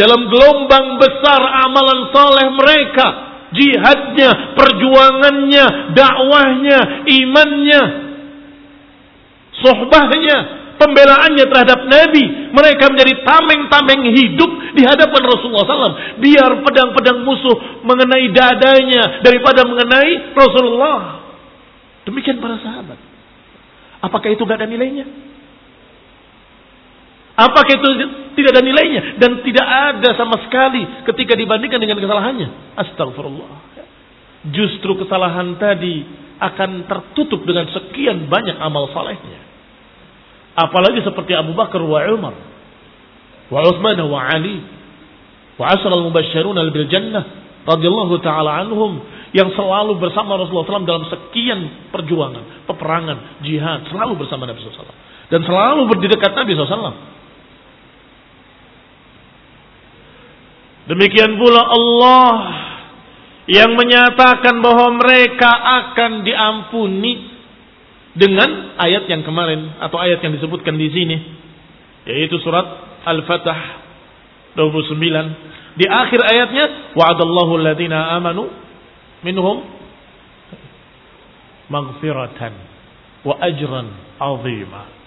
Dalam 0.00 0.32
gelombang 0.32 0.96
besar 0.96 1.40
amalan 1.68 2.08
soleh 2.08 2.48
mereka. 2.56 3.06
Jihadnya, 3.48 4.56
perjuangannya, 4.56 5.96
dakwahnya, 5.96 6.78
imannya. 7.08 7.82
Sohbahnya, 9.62 10.36
pembelaannya 10.78 11.44
terhadap 11.50 11.84
Nabi. 11.84 12.54
Mereka 12.54 12.84
menjadi 12.94 13.14
tameng-tameng 13.26 14.02
hidup 14.14 14.50
di 14.72 14.82
hadapan 14.86 15.22
Rasulullah 15.26 15.66
SAW. 15.66 16.22
Biar 16.22 16.50
pedang-pedang 16.62 17.26
musuh 17.26 17.82
mengenai 17.82 18.30
dadanya 18.30 19.20
daripada 19.20 19.66
mengenai 19.66 20.32
Rasulullah. 20.32 20.98
Demikian 22.06 22.40
para 22.40 22.56
sahabat. 22.62 22.96
Apakah 23.98 24.30
itu 24.30 24.42
gak 24.46 24.62
ada 24.62 24.70
nilainya? 24.70 25.04
Apakah 27.38 27.70
itu 27.70 27.86
tidak 28.34 28.50
ada 28.54 28.62
nilainya? 28.62 29.18
Dan 29.18 29.42
tidak 29.46 29.66
ada 29.66 30.10
sama 30.18 30.42
sekali 30.46 30.82
ketika 31.06 31.38
dibandingkan 31.38 31.78
dengan 31.78 31.98
kesalahannya. 32.02 32.74
Astagfirullah. 32.74 33.50
Justru 34.50 34.94
kesalahan 34.98 35.58
tadi 35.58 36.02
akan 36.38 36.86
tertutup 36.86 37.42
dengan 37.42 37.66
sekian 37.70 38.30
banyak 38.30 38.58
amal 38.58 38.90
salehnya. 38.94 39.47
Apalagi 40.58 41.06
seperti 41.06 41.38
Abu 41.38 41.54
Bakar 41.54 41.78
wa 41.78 42.02
Umar 42.10 42.34
wa 43.48 43.58
Utsman 43.62 43.98
wa 44.02 44.18
Ali 44.26 44.58
wa 45.54 45.70
asr 45.70 45.86
al-mubasysyirun 45.86 46.58
bil 46.74 46.88
jannah 46.90 47.24
radhiyallahu 47.62 48.18
taala 48.26 48.66
anhum 48.66 48.98
yang 49.30 49.52
selalu 49.54 50.00
bersama 50.00 50.40
Rasulullah 50.40 50.66
SAW 50.66 50.88
dalam 50.88 51.04
sekian 51.06 51.92
perjuangan, 51.92 52.64
peperangan, 52.64 53.44
jihad, 53.44 53.84
selalu 53.92 54.24
bersama 54.24 54.48
Nabi 54.48 54.56
SAW. 54.64 54.88
Dan 55.28 55.44
selalu 55.44 55.84
berdekat 55.92 56.32
Nabi 56.32 56.56
SAW. 56.56 56.96
Demikian 60.88 61.36
pula 61.36 61.62
Allah 61.68 62.32
yang 63.44 63.76
menyatakan 63.76 64.64
bahwa 64.64 64.96
mereka 64.96 65.52
akan 65.52 66.24
diampuni 66.24 67.37
dengan 68.18 68.74
ayat 68.76 69.06
yang 69.06 69.22
kemarin 69.22 69.78
atau 69.78 69.96
ayat 70.02 70.18
yang 70.20 70.34
disebutkan 70.34 70.74
di 70.74 70.90
sini 70.90 71.16
yaitu 72.04 72.42
surat 72.42 72.66
Al-Fatah 73.06 73.60
29 74.58 75.78
di 75.78 75.86
akhir 75.86 76.20
ayatnya 76.26 76.64
wa'adallahu 76.98 77.62
alladziina 77.62 78.18
amanu 78.18 78.50
minhum 79.22 79.62
maghfiratan 81.70 82.52
wa 83.22 83.34
ajran 83.38 83.86
'azima 84.18 84.98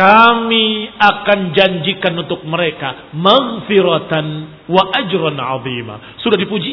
kami 0.00 0.88
akan 0.96 1.52
janjikan 1.52 2.16
untuk 2.16 2.40
mereka 2.48 3.12
maghfiratan 3.12 4.26
wa 4.64 4.82
ajran 4.96 5.36
azima. 5.36 6.16
Sudah 6.24 6.40
dipuji. 6.40 6.72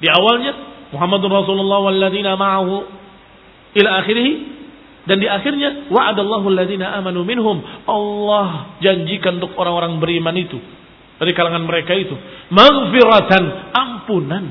Di 0.00 0.08
awalnya 0.08 0.69
Muhammadur 0.90 1.30
Rasulullah 1.30 1.78
walladzina 1.86 2.34
ma'ahu 2.34 2.74
ila 3.78 3.90
akhirih. 4.02 4.58
Dan 5.00 5.16
di 5.16 5.26
akhirnya 5.26 5.88
wa'adallahu 5.88 6.46
alladzina 6.52 6.92
amanu 7.00 7.24
minhum. 7.24 7.62
Allah 7.88 8.78
janjikan 8.84 9.40
untuk 9.40 9.56
orang-orang 9.56 9.96
beriman 9.96 10.36
itu 10.36 10.60
dari 11.20 11.36
kalangan 11.36 11.68
mereka 11.68 11.92
itu 11.92 12.16
maghfiratan 12.48 13.44
ampunan. 13.76 14.44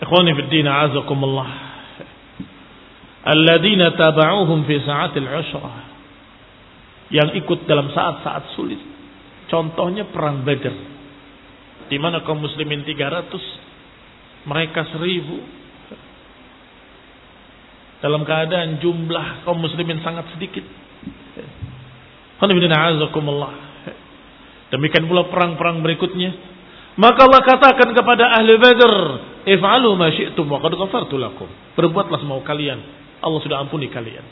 Ikhwani 0.00 0.32
fi 0.32 0.42
din 0.48 0.64
azakumullah 0.64 1.50
alladzina 3.20 3.92
taba'uhum 4.00 4.64
fi 4.64 4.80
sa'atil 4.80 5.28
usrah 5.28 5.76
yang 7.12 7.36
ikut 7.36 7.68
dalam 7.68 7.92
saat-saat 7.92 8.56
sulit. 8.56 8.80
Contohnya 9.52 10.08
perang 10.08 10.40
Badar 10.40 10.89
di 11.90 11.98
mana 11.98 12.22
kaum 12.22 12.38
muslimin 12.38 12.86
300 12.86 14.46
mereka 14.46 14.86
1000 14.94 15.60
dalam 18.00 18.24
keadaan 18.24 18.80
jumlah 18.80 19.44
kaum 19.44 19.60
muslimin 19.60 20.00
sangat 20.00 20.24
sedikit. 20.32 20.64
Demikian 24.70 25.04
pula 25.10 25.28
perang-perang 25.28 25.84
berikutnya. 25.84 26.32
Maka 26.96 27.28
Allah 27.28 27.42
katakan 27.44 27.92
kepada 27.92 28.40
ahli 28.40 28.56
Badar 28.56 28.94
if'alu 29.44 29.90
ma 29.98 30.08
syi'tum 30.08 30.48
wa 30.48 30.58
qad 30.64 30.72
lakum. 31.20 31.48
Berbuatlah 31.76 32.18
semau 32.22 32.40
kalian. 32.40 32.80
Allah 33.20 33.40
sudah 33.44 33.60
ampuni 33.60 33.92
kalian. 33.92 34.24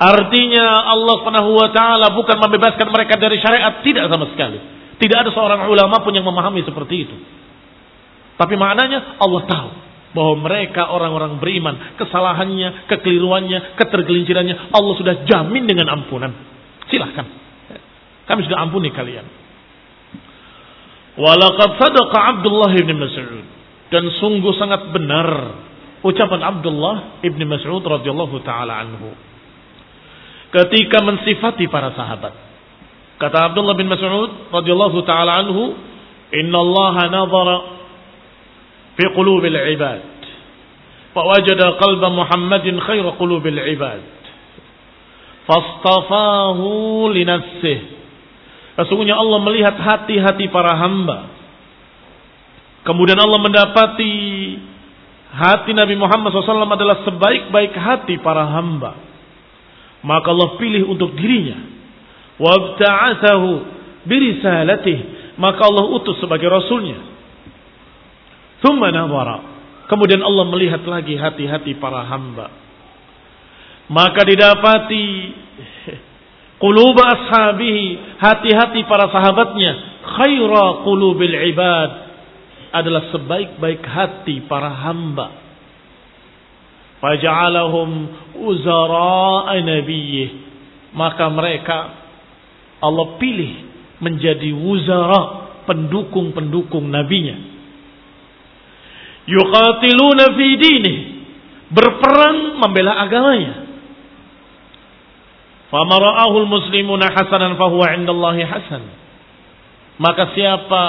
Artinya 0.00 0.88
Allah 0.88 1.14
Subhanahu 1.20 1.50
wa 1.60 1.68
taala 1.76 2.08
bukan 2.16 2.40
membebaskan 2.40 2.88
mereka 2.88 3.20
dari 3.20 3.36
syariat. 3.36 3.84
Tidak 3.84 4.08
sama 4.08 4.32
sekali. 4.32 4.58
Tidak 5.00 5.16
ada 5.16 5.32
seorang 5.32 5.72
ulama 5.72 6.04
pun 6.04 6.12
yang 6.12 6.28
memahami 6.28 6.60
seperti 6.60 7.08
itu. 7.08 7.16
Tapi 8.36 8.54
maknanya 8.56 9.16
Allah 9.16 9.42
tahu 9.48 9.70
bahwa 10.12 10.34
mereka 10.44 10.90
orang-orang 10.90 11.40
beriman, 11.40 11.96
kesalahannya, 11.96 12.84
kekeliruannya, 12.90 13.80
ketergelincirannya 13.80 14.74
Allah 14.76 14.94
sudah 15.00 15.14
jamin 15.24 15.64
dengan 15.64 15.88
ampunan. 15.96 16.32
Silahkan. 16.92 17.26
Kami 18.26 18.40
sudah 18.44 18.58
ampuni 18.60 18.92
kalian. 18.92 19.26
Walaqad 21.18 21.80
sadaqa 21.80 22.18
Abdullah 22.36 22.72
bin 22.80 22.96
Mas'ud 22.96 23.44
dan 23.90 24.04
sungguh 24.22 24.54
sangat 24.56 24.88
benar 24.94 25.28
ucapan 26.00 26.40
Abdullah 26.44 27.20
ibni 27.26 27.44
Mas'ud 27.44 27.82
radhiyallahu 27.82 28.40
taala 28.46 28.86
anhu 28.86 29.10
ketika 30.50 31.02
mensifati 31.02 31.66
para 31.70 31.94
sahabat. 31.94 32.49
Kata 33.20 33.52
Abdullah 33.52 33.76
bin 33.76 33.92
Mas'ud 33.92 34.48
radhiyallahu 34.48 34.98
taala 35.04 35.44
anhu, 35.44 35.76
"Inna 36.32 36.58
Allah 36.58 36.96
nazara 37.12 37.56
fi 38.96 39.04
qulubil 39.12 39.60
ibad, 39.76 40.00
fawajada 41.12 41.76
qalba 41.76 42.08
Muhammadin 42.08 42.80
khair 42.80 43.04
qulubil 43.20 43.60
ibad, 43.76 44.00
fastafahu 45.44 47.12
li 47.12 47.28
nafsihi." 47.28 48.00
Sesungguhnya 48.80 49.12
Allah 49.12 49.38
melihat 49.44 49.76
hati-hati 49.76 50.48
para 50.48 50.72
hamba. 50.72 51.28
Kemudian 52.88 53.20
Allah 53.20 53.36
mendapati 53.36 54.16
hati 55.36 55.76
Nabi 55.76 56.00
Muhammad 56.00 56.32
SAW 56.32 56.64
adalah 56.64 57.04
sebaik-baik 57.04 57.76
hati 57.76 58.16
para 58.24 58.48
hamba. 58.48 58.96
Maka 60.00 60.32
Allah 60.32 60.56
pilih 60.56 60.88
untuk 60.88 61.12
dirinya. 61.12 61.79
Wabta'athahu 62.40 63.50
birisalatih. 64.08 64.98
Maka 65.36 65.60
Allah 65.68 65.86
utus 65.92 66.16
sebagai 66.20 66.48
rasulnya. 66.48 66.96
Thumma 68.64 68.88
nawara. 68.88 69.38
Kemudian 69.88 70.24
Allah 70.24 70.44
melihat 70.48 70.80
lagi 70.88 71.16
hati-hati 71.16 71.76
para 71.76 72.04
hamba. 72.08 72.48
Maka 73.90 74.22
didapati 74.22 75.06
quluba 76.62 77.02
ashabihi, 77.10 78.16
hati-hati 78.22 78.86
para 78.86 79.10
sahabatnya, 79.10 79.72
khaira 80.04 80.86
qulubil 80.86 81.34
ibad, 81.50 81.90
adalah 82.70 83.10
sebaik-baik 83.10 83.82
hati 83.82 84.46
para 84.46 84.70
hamba. 84.70 85.28
Faja'alahum 87.02 87.90
uzara'a 88.38 89.58
nabiyyih. 89.58 90.30
Maka 90.94 91.26
mereka 91.32 91.99
Allah 92.80 93.20
pilih 93.20 93.52
menjadi 94.00 94.50
wuzara, 94.56 95.52
pendukung-pendukung 95.68 96.88
nabinya. 96.88 97.36
Yuqatiluna 99.28 100.24
fi 100.34 100.48
dinih. 100.56 100.98
Berperang 101.70 102.58
membela 102.58 102.98
agamanya. 102.98 103.70
Famara'ahul 105.70 106.50
muslimuna 106.50 107.14
hasanan 107.14 107.54
fahuwa 107.54 107.94
indallahi 107.94 108.42
hasan. 108.42 108.82
Maka 110.02 110.34
siapa 110.34 110.84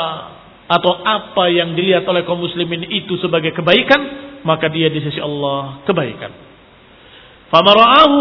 atau 0.72 1.04
apa 1.04 1.52
yang 1.52 1.76
dilihat 1.78 2.08
oleh 2.08 2.24
kaum 2.26 2.42
muslimin 2.42 2.88
itu 2.90 3.20
sebagai 3.22 3.52
kebaikan, 3.54 4.02
maka 4.42 4.72
dia 4.72 4.90
di 4.90 5.04
sisi 5.04 5.22
Allah 5.22 5.86
kebaikan. 5.86 6.51
Famara'ahu 7.52 8.20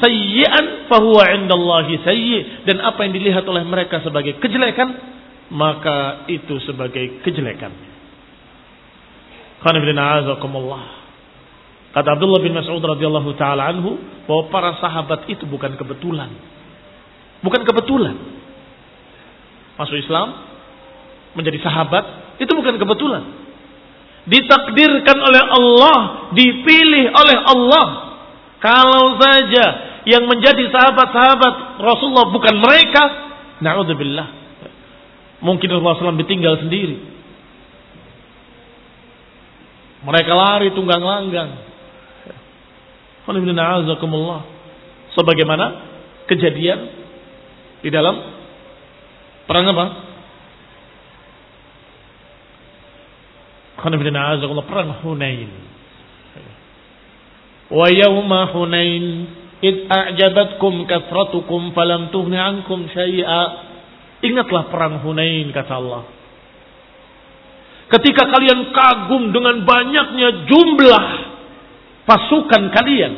sayyi'an 0.00 0.88
fahuwa 0.88 1.28
indallahi 1.36 2.00
sayyi' 2.00 2.64
dan 2.64 2.80
apa 2.80 3.04
yang 3.04 3.12
dilihat 3.12 3.44
oleh 3.44 3.60
mereka 3.68 4.00
sebagai 4.00 4.40
kejelekan, 4.40 4.88
maka 5.52 6.24
itu 6.32 6.56
sebagai 6.64 7.20
kejelekan. 7.20 7.76
Kata 11.90 12.08
Abdullah 12.16 12.40
bin 12.40 12.56
Mas'ud 12.56 12.80
radhiyallahu 12.80 13.36
taala 13.36 13.68
anhu 13.68 14.00
bahwa 14.24 14.48
para 14.48 14.80
sahabat 14.80 15.28
itu 15.28 15.44
bukan 15.44 15.76
kebetulan. 15.76 16.32
Bukan 17.44 17.60
kebetulan. 17.68 18.16
Masuk 19.76 20.00
Islam, 20.00 20.40
menjadi 21.36 21.60
sahabat 21.60 22.36
itu 22.40 22.52
bukan 22.56 22.80
kebetulan. 22.80 23.22
Ditakdirkan 24.24 25.18
oleh 25.20 25.42
Allah, 25.44 25.98
dipilih 26.32 27.12
oleh 27.12 27.38
Allah. 27.44 28.09
Kalau 28.60 29.16
saja 29.16 29.66
yang 30.04 30.28
menjadi 30.28 30.68
sahabat-sahabat 30.68 31.80
Rasulullah 31.80 32.28
bukan 32.28 32.60
mereka, 32.60 33.02
naudzubillah. 33.64 34.28
Mungkin 35.40 35.68
Rasulullah 35.72 35.96
SAW 35.96 36.20
ditinggal 36.20 36.60
sendiri. 36.60 36.96
Mereka 40.04 40.32
lari 40.32 40.72
tunggang 40.76 41.00
langgang. 41.00 41.56
Sebagaimana 45.16 45.66
kejadian 46.28 46.78
di 47.80 47.88
dalam 47.88 48.16
perang 49.48 49.72
apa? 49.72 49.86
Perang 54.68 55.00
Hunain. 55.00 55.79
Wa 57.70 57.86
yawma 57.86 58.50
Hunain 58.50 59.04
id 59.62 59.86
a'jabatkum 59.86 60.90
kathratukum 60.90 61.70
falam 61.70 62.10
tughni 62.10 62.34
ankum. 62.34 62.90
Ingatlah 64.20 64.62
perang 64.68 65.00
Hunain 65.06 65.48
kata 65.54 65.72
Allah. 65.78 66.02
Ketika 67.90 68.26
kalian 68.30 68.70
kagum 68.70 69.34
dengan 69.34 69.66
banyaknya 69.66 70.46
jumlah 70.46 71.06
pasukan 72.06 72.70
kalian, 72.70 73.12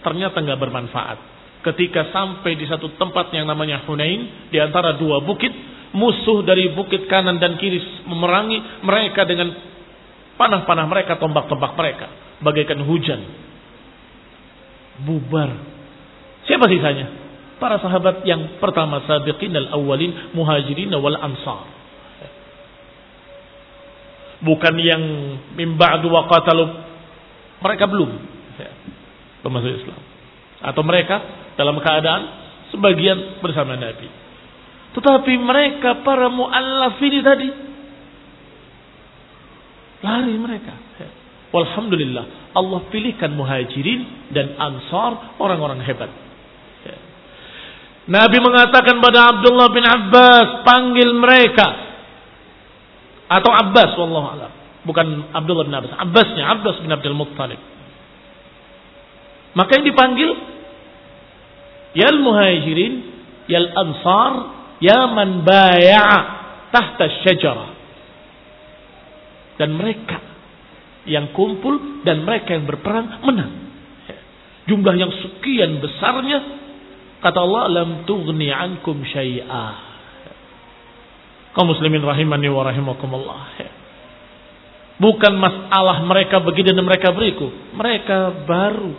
ternyata 0.00 0.40
nggak 0.40 0.60
bermanfaat. 0.60 1.18
Ketika 1.62 2.10
sampai 2.10 2.56
di 2.58 2.66
satu 2.66 2.96
tempat 2.96 3.30
yang 3.36 3.46
namanya 3.46 3.84
Hunain, 3.84 4.48
di 4.48 4.58
antara 4.58 4.96
dua 4.96 5.20
bukit, 5.22 5.52
musuh 5.92 6.40
dari 6.44 6.72
bukit 6.72 7.04
kanan 7.06 7.36
dan 7.36 7.60
kiri 7.60 7.78
memerangi 8.08 8.82
mereka 8.82 9.28
dengan 9.28 9.52
panah-panah 10.40 10.86
mereka, 10.88 11.20
tombak-tombak 11.20 11.72
mereka, 11.76 12.06
bagaikan 12.40 12.80
hujan. 12.82 13.41
Bubar. 15.02 15.50
Siapa 16.46 16.66
sisanya? 16.66 17.06
Para 17.62 17.78
sahabat 17.78 18.26
yang 18.26 18.58
pertama 18.58 19.02
sabiqin 19.06 19.54
al-awwalin 19.54 20.34
muhajirin 20.34 20.90
wal 20.98 21.14
ansar. 21.14 21.66
Bukan 24.42 24.74
yang 24.82 25.02
mimba 25.54 26.02
dua 26.02 26.26
qatalu. 26.26 26.66
Mereka 27.62 27.86
belum. 27.86 28.10
Belum 29.42 29.52
masuk 29.54 29.70
Islam. 29.70 30.02
Atau 30.62 30.82
mereka 30.82 31.22
dalam 31.54 31.78
keadaan 31.78 32.22
sebagian 32.74 33.38
bersama 33.38 33.78
Nabi. 33.78 34.10
Tetapi 34.98 35.32
mereka 35.38 36.02
para 36.02 36.26
muallaf 36.26 36.98
ini 37.00 37.20
tadi 37.22 37.48
lari 40.02 40.34
mereka 40.34 40.74
Walhamdulillah 41.52 42.56
Allah 42.56 42.80
pilihkan 42.88 43.36
muhajirin 43.36 44.32
dan 44.32 44.56
ansar 44.56 45.36
orang-orang 45.36 45.84
hebat 45.84 46.08
Nabi 48.02 48.42
mengatakan 48.42 48.98
pada 48.98 49.30
Abdullah 49.30 49.68
bin 49.70 49.86
Abbas 49.86 50.66
panggil 50.66 51.14
mereka 51.14 51.68
atau 53.30 53.50
Abbas 53.54 53.94
wallahu 53.94 54.26
alam. 54.34 54.52
Bukan 54.82 55.30
Abdullah 55.30 55.70
bin 55.70 55.74
Abbas, 55.78 55.94
Abbasnya 55.94 56.44
Abbas 56.50 56.82
bin 56.82 56.90
Abdul 56.90 57.14
Muttalib. 57.14 57.60
Maka 59.54 59.70
yang 59.78 59.86
dipanggil 59.86 60.30
yal 61.94 62.18
muhajirin, 62.18 62.94
yal 63.46 63.70
ansar, 63.70 64.32
ya 64.82 65.06
man 65.06 65.46
baya'a 65.46 66.20
tahta 66.74 67.04
syajarah. 67.22 67.70
Dan 69.62 69.78
mereka 69.78 70.31
yang 71.08 71.34
kumpul 71.34 72.02
dan 72.06 72.22
mereka 72.22 72.54
yang 72.54 72.66
berperang 72.66 73.22
menang. 73.26 73.52
Jumlah 74.70 74.94
yang 74.94 75.10
sekian 75.10 75.82
besarnya 75.82 76.38
kata 77.18 77.38
Allah 77.42 77.82
lam 77.82 77.90
tughni 78.06 78.50
ankum 78.50 79.02
syai'ah 79.02 79.92
kaum 81.52 81.68
muslimin 81.68 82.00
rahimani 82.02 82.48
wa 82.48 82.64
rahimakumullah. 82.64 83.40
Bukan 85.00 85.34
masalah 85.34 86.04
mereka 86.04 86.38
begini 86.38 86.72
dan 86.76 86.84
mereka 86.84 87.10
beriku. 87.10 87.50
Mereka 87.74 88.46
baru. 88.46 88.92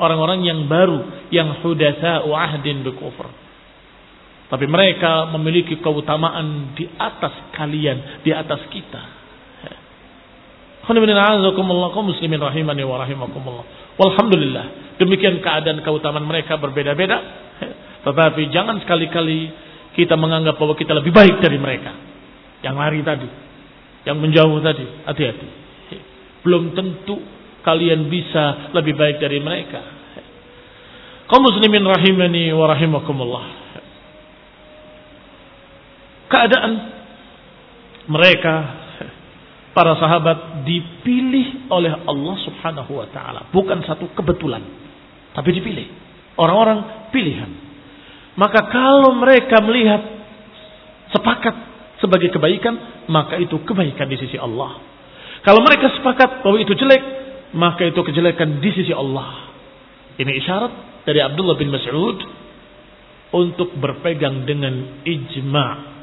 Orang-orang 0.00 0.42
yang 0.42 0.66
baru. 0.66 1.30
Yang 1.30 1.62
hudatha'u 1.62 2.28
ahdin 2.34 2.82
bikufr. 2.82 3.28
Tapi 4.48 4.64
mereka 4.64 5.28
memiliki 5.36 5.78
keutamaan 5.78 6.72
di 6.74 6.88
atas 6.98 7.52
kalian. 7.54 8.24
Di 8.26 8.34
atas 8.34 8.64
kita. 8.72 9.17
Muslimin 10.88 12.40
rahimani 12.40 12.82
wa 12.82 12.96
rahimakumullah. 13.04 13.64
Walhamdulillah. 14.00 14.96
Demikian 14.96 15.44
keadaan 15.44 15.84
keutamaan 15.84 16.24
mereka 16.24 16.56
berbeda-beda. 16.56 17.18
Tetapi 18.08 18.48
jangan 18.48 18.80
sekali-kali 18.80 19.52
kita 19.92 20.16
menganggap 20.16 20.56
bahwa 20.56 20.72
kita 20.78 20.96
lebih 20.96 21.12
baik 21.12 21.44
dari 21.44 21.58
mereka. 21.60 21.92
Yang 22.64 22.74
lari 22.74 23.00
tadi, 23.04 23.28
yang 24.08 24.18
menjauh 24.18 24.58
tadi, 24.64 24.86
hati-hati. 25.06 25.48
Belum 26.42 26.74
tentu 26.74 27.20
kalian 27.62 28.08
bisa 28.08 28.72
lebih 28.72 28.96
baik 28.96 29.20
dari 29.20 29.38
mereka. 29.38 29.82
Kaum 31.28 31.44
muslimin 31.44 31.84
rahimani 31.84 32.48
wa 32.56 32.66
rahimakumullah. 32.72 33.44
Keadaan 36.32 36.72
mereka 38.08 38.54
para 39.78 39.94
sahabat 39.94 40.66
dipilih 40.66 41.70
oleh 41.70 42.02
Allah 42.02 42.36
Subhanahu 42.42 42.98
wa 42.98 43.06
taala, 43.14 43.46
bukan 43.54 43.78
satu 43.86 44.10
kebetulan, 44.10 44.58
tapi 45.38 45.54
dipilih. 45.54 45.86
Orang-orang 46.34 47.10
pilihan. 47.14 47.46
Maka 48.34 48.66
kalau 48.74 49.14
mereka 49.14 49.62
melihat 49.62 50.02
sepakat 51.14 51.54
sebagai 52.02 52.34
kebaikan, 52.34 53.06
maka 53.06 53.38
itu 53.38 53.54
kebaikan 53.62 54.10
di 54.10 54.18
sisi 54.18 54.34
Allah. 54.34 54.82
Kalau 55.46 55.62
mereka 55.62 55.94
sepakat 55.94 56.42
bahwa 56.42 56.58
itu 56.58 56.74
jelek, 56.74 57.02
maka 57.54 57.86
itu 57.86 58.02
kejelekan 58.02 58.58
di 58.58 58.70
sisi 58.74 58.90
Allah. 58.90 59.54
Ini 60.18 60.32
isyarat 60.42 61.06
dari 61.06 61.22
Abdullah 61.22 61.54
bin 61.54 61.70
Mas'ud 61.70 62.18
untuk 63.30 63.78
berpegang 63.78 64.42
dengan 64.42 65.06
ijma. 65.06 65.97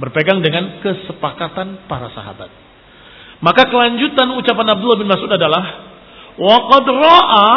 Berpegang 0.00 0.40
dengan 0.40 0.80
kesepakatan 0.80 1.84
para 1.84 2.08
sahabat. 2.16 2.48
Maka 3.44 3.68
kelanjutan 3.68 4.32
ucapan 4.36 4.66
Abdullah 4.72 4.98
bin 5.00 5.08
Mas'ud 5.08 5.28
adalah 5.28 5.64
waqad 6.40 6.86
ra'a 6.88 7.48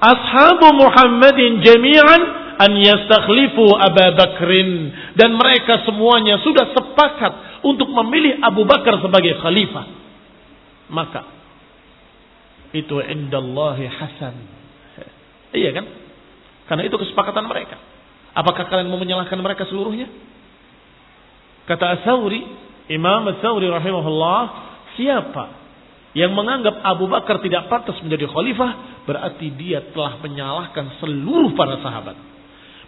ashabu 0.00 0.68
Muhammadin 0.76 1.60
jami'an 1.60 2.20
an 2.56 2.72
yastakhlifu 2.76 3.72
Abu 3.76 4.06
Bakrin 4.16 4.92
dan 5.16 5.36
mereka 5.36 5.84
semuanya 5.84 6.40
sudah 6.40 6.72
sepakat 6.72 7.64
untuk 7.64 7.88
memilih 7.92 8.40
Abu 8.40 8.64
Bakar 8.64 9.00
sebagai 9.00 9.36
khalifah. 9.40 9.86
Maka 10.88 11.22
itu 12.72 13.00
indallahi 13.00 13.88
hasan. 13.88 14.34
Iya 15.56 15.72
kan? 15.72 15.84
Karena 16.68 16.82
itu 16.84 16.96
kesepakatan 17.00 17.48
mereka. 17.48 17.80
Apakah 18.36 18.68
kalian 18.68 18.92
mau 18.92 19.00
menyalahkan 19.00 19.40
mereka 19.40 19.64
seluruhnya? 19.64 20.08
Kata 21.68 22.00
Asauri, 22.00 22.40
Imam 22.88 23.28
Asauri 23.28 23.68
rahimahullah, 23.68 24.40
siapa 24.96 25.44
yang 26.16 26.32
menganggap 26.32 26.80
Abu 26.80 27.04
Bakar 27.06 27.44
tidak 27.44 27.68
pantas 27.68 28.00
menjadi 28.00 28.24
khalifah, 28.24 29.04
berarti 29.04 29.52
dia 29.52 29.84
telah 29.92 30.16
menyalahkan 30.24 30.96
seluruh 30.98 31.52
para 31.52 31.76
sahabat 31.84 32.16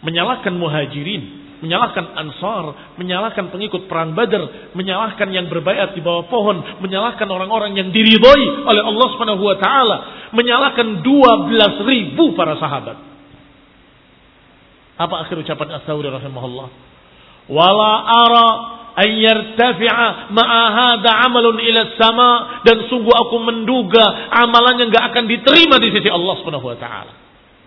menyalahkan 0.00 0.52
muhajirin, 0.56 1.22
menyalahkan 1.60 2.16
ansar, 2.16 2.96
menyalahkan 2.96 3.52
pengikut 3.52 3.84
perang 3.84 4.16
badar, 4.16 4.72
menyalahkan 4.72 5.28
yang 5.28 5.46
berbayat 5.52 5.92
di 5.92 6.00
bawah 6.00 6.24
pohon, 6.32 6.80
menyalahkan 6.80 7.28
orang-orang 7.28 7.76
yang 7.76 7.92
diridhoi 7.92 8.64
oleh 8.64 8.82
Allah 8.84 9.06
Subhanahu 9.12 9.44
wa 9.44 9.56
taala, 9.60 9.96
menyalahkan 10.32 11.04
12 11.04 11.90
ribu 11.90 12.32
para 12.32 12.56
sahabat. 12.56 12.96
Apa 15.00 15.24
akhir 15.24 15.40
ucapan 15.40 15.80
As-Sawri 15.80 16.08
rahimahullah? 16.12 16.89
Wala 17.48 17.92
ara 18.04 18.46
an 19.00 19.08
yartafi'a 19.08 20.28
ma'a 20.34 20.62
hadha 20.74 21.10
amalun 21.24 21.56
ila 21.56 21.80
sama 21.96 22.30
dan 22.66 22.84
sungguh 22.90 23.14
aku 23.14 23.36
menduga 23.40 24.28
amalannya 24.34 24.90
enggak 24.90 25.04
akan 25.14 25.24
diterima 25.30 25.80
di 25.80 25.88
sisi 25.94 26.10
Allah 26.10 26.34
Subhanahu 26.42 26.66
wa 26.68 26.76
taala. 26.76 27.12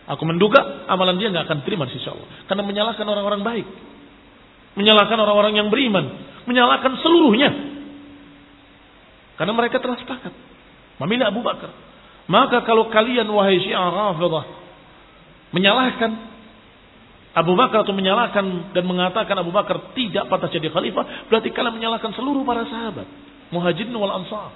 Aku 0.03 0.27
menduga 0.27 0.83
amalan 0.91 1.15
dia 1.15 1.31
nggak 1.31 1.47
akan 1.47 1.59
terima 1.63 1.87
di 1.87 1.95
sisi 1.95 2.07
Allah. 2.11 2.27
Karena 2.45 2.63
menyalahkan 2.67 3.07
orang-orang 3.07 3.41
baik. 3.41 3.67
Menyalahkan 4.75 5.15
orang-orang 5.15 5.53
yang 5.55 5.71
beriman. 5.71 6.05
Menyalahkan 6.43 6.99
seluruhnya. 6.99 7.49
Karena 9.39 9.53
mereka 9.55 9.79
telah 9.79 9.95
sepakat. 10.03 10.33
Memilih 10.99 11.31
Abu 11.31 11.39
Bakar. 11.39 11.71
Maka 12.27 12.67
kalau 12.67 12.91
kalian 12.91 13.31
wahai 13.31 13.63
syiah 13.63 13.87
rafidah. 13.87 14.43
Menyalahkan 15.55 16.32
Abu 17.33 17.57
Bakar 17.57 17.81
atau 17.81 17.97
menyalahkan 17.97 18.75
dan 18.77 18.83
mengatakan 18.85 19.33
Abu 19.41 19.49
Bakar 19.49 19.93
tidak 19.97 20.29
patah 20.29 20.49
jadi 20.53 20.69
khalifah. 20.69 21.29
Berarti 21.29 21.49
kalian 21.49 21.81
menyalahkan 21.81 22.13
seluruh 22.13 22.45
para 22.45 22.65
sahabat. 22.69 23.09
Muhajirin 23.49 23.93
wal 23.93 24.13
ansar. 24.21 24.53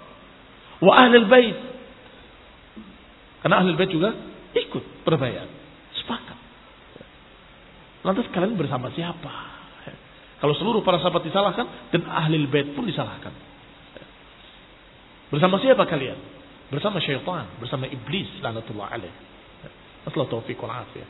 Wa 0.78 0.93
ahlul 0.93 1.25
bait. 1.25 1.57
Karena 3.41 3.65
ahlul 3.65 3.78
bait 3.78 3.89
juga 3.89 4.13
Ikut 4.57 5.05
berbayar. 5.05 5.45
Sepakat. 5.97 6.38
Lantas 8.05 8.25
kalian 8.32 8.55
bersama 8.55 8.89
siapa? 8.93 9.57
Kalau 10.38 10.53
seluruh 10.53 10.86
para 10.86 11.01
sahabat 11.01 11.25
disalahkan 11.25 11.65
dan 11.89 12.05
ahli 12.05 12.45
bait 12.45 12.69
pun 12.78 12.86
disalahkan. 12.86 13.34
Bersama 15.34 15.57
siapa 15.59 15.84
kalian? 15.89 16.15
Bersama 16.69 17.01
syaitan, 17.01 17.47
bersama 17.57 17.89
iblis 17.89 18.30
lanatullah 18.39 18.91
alaih. 18.91 19.13
Asal 20.05 20.30
taufiq 20.30 20.55
wal 20.61 20.71
afiyah. 20.71 21.09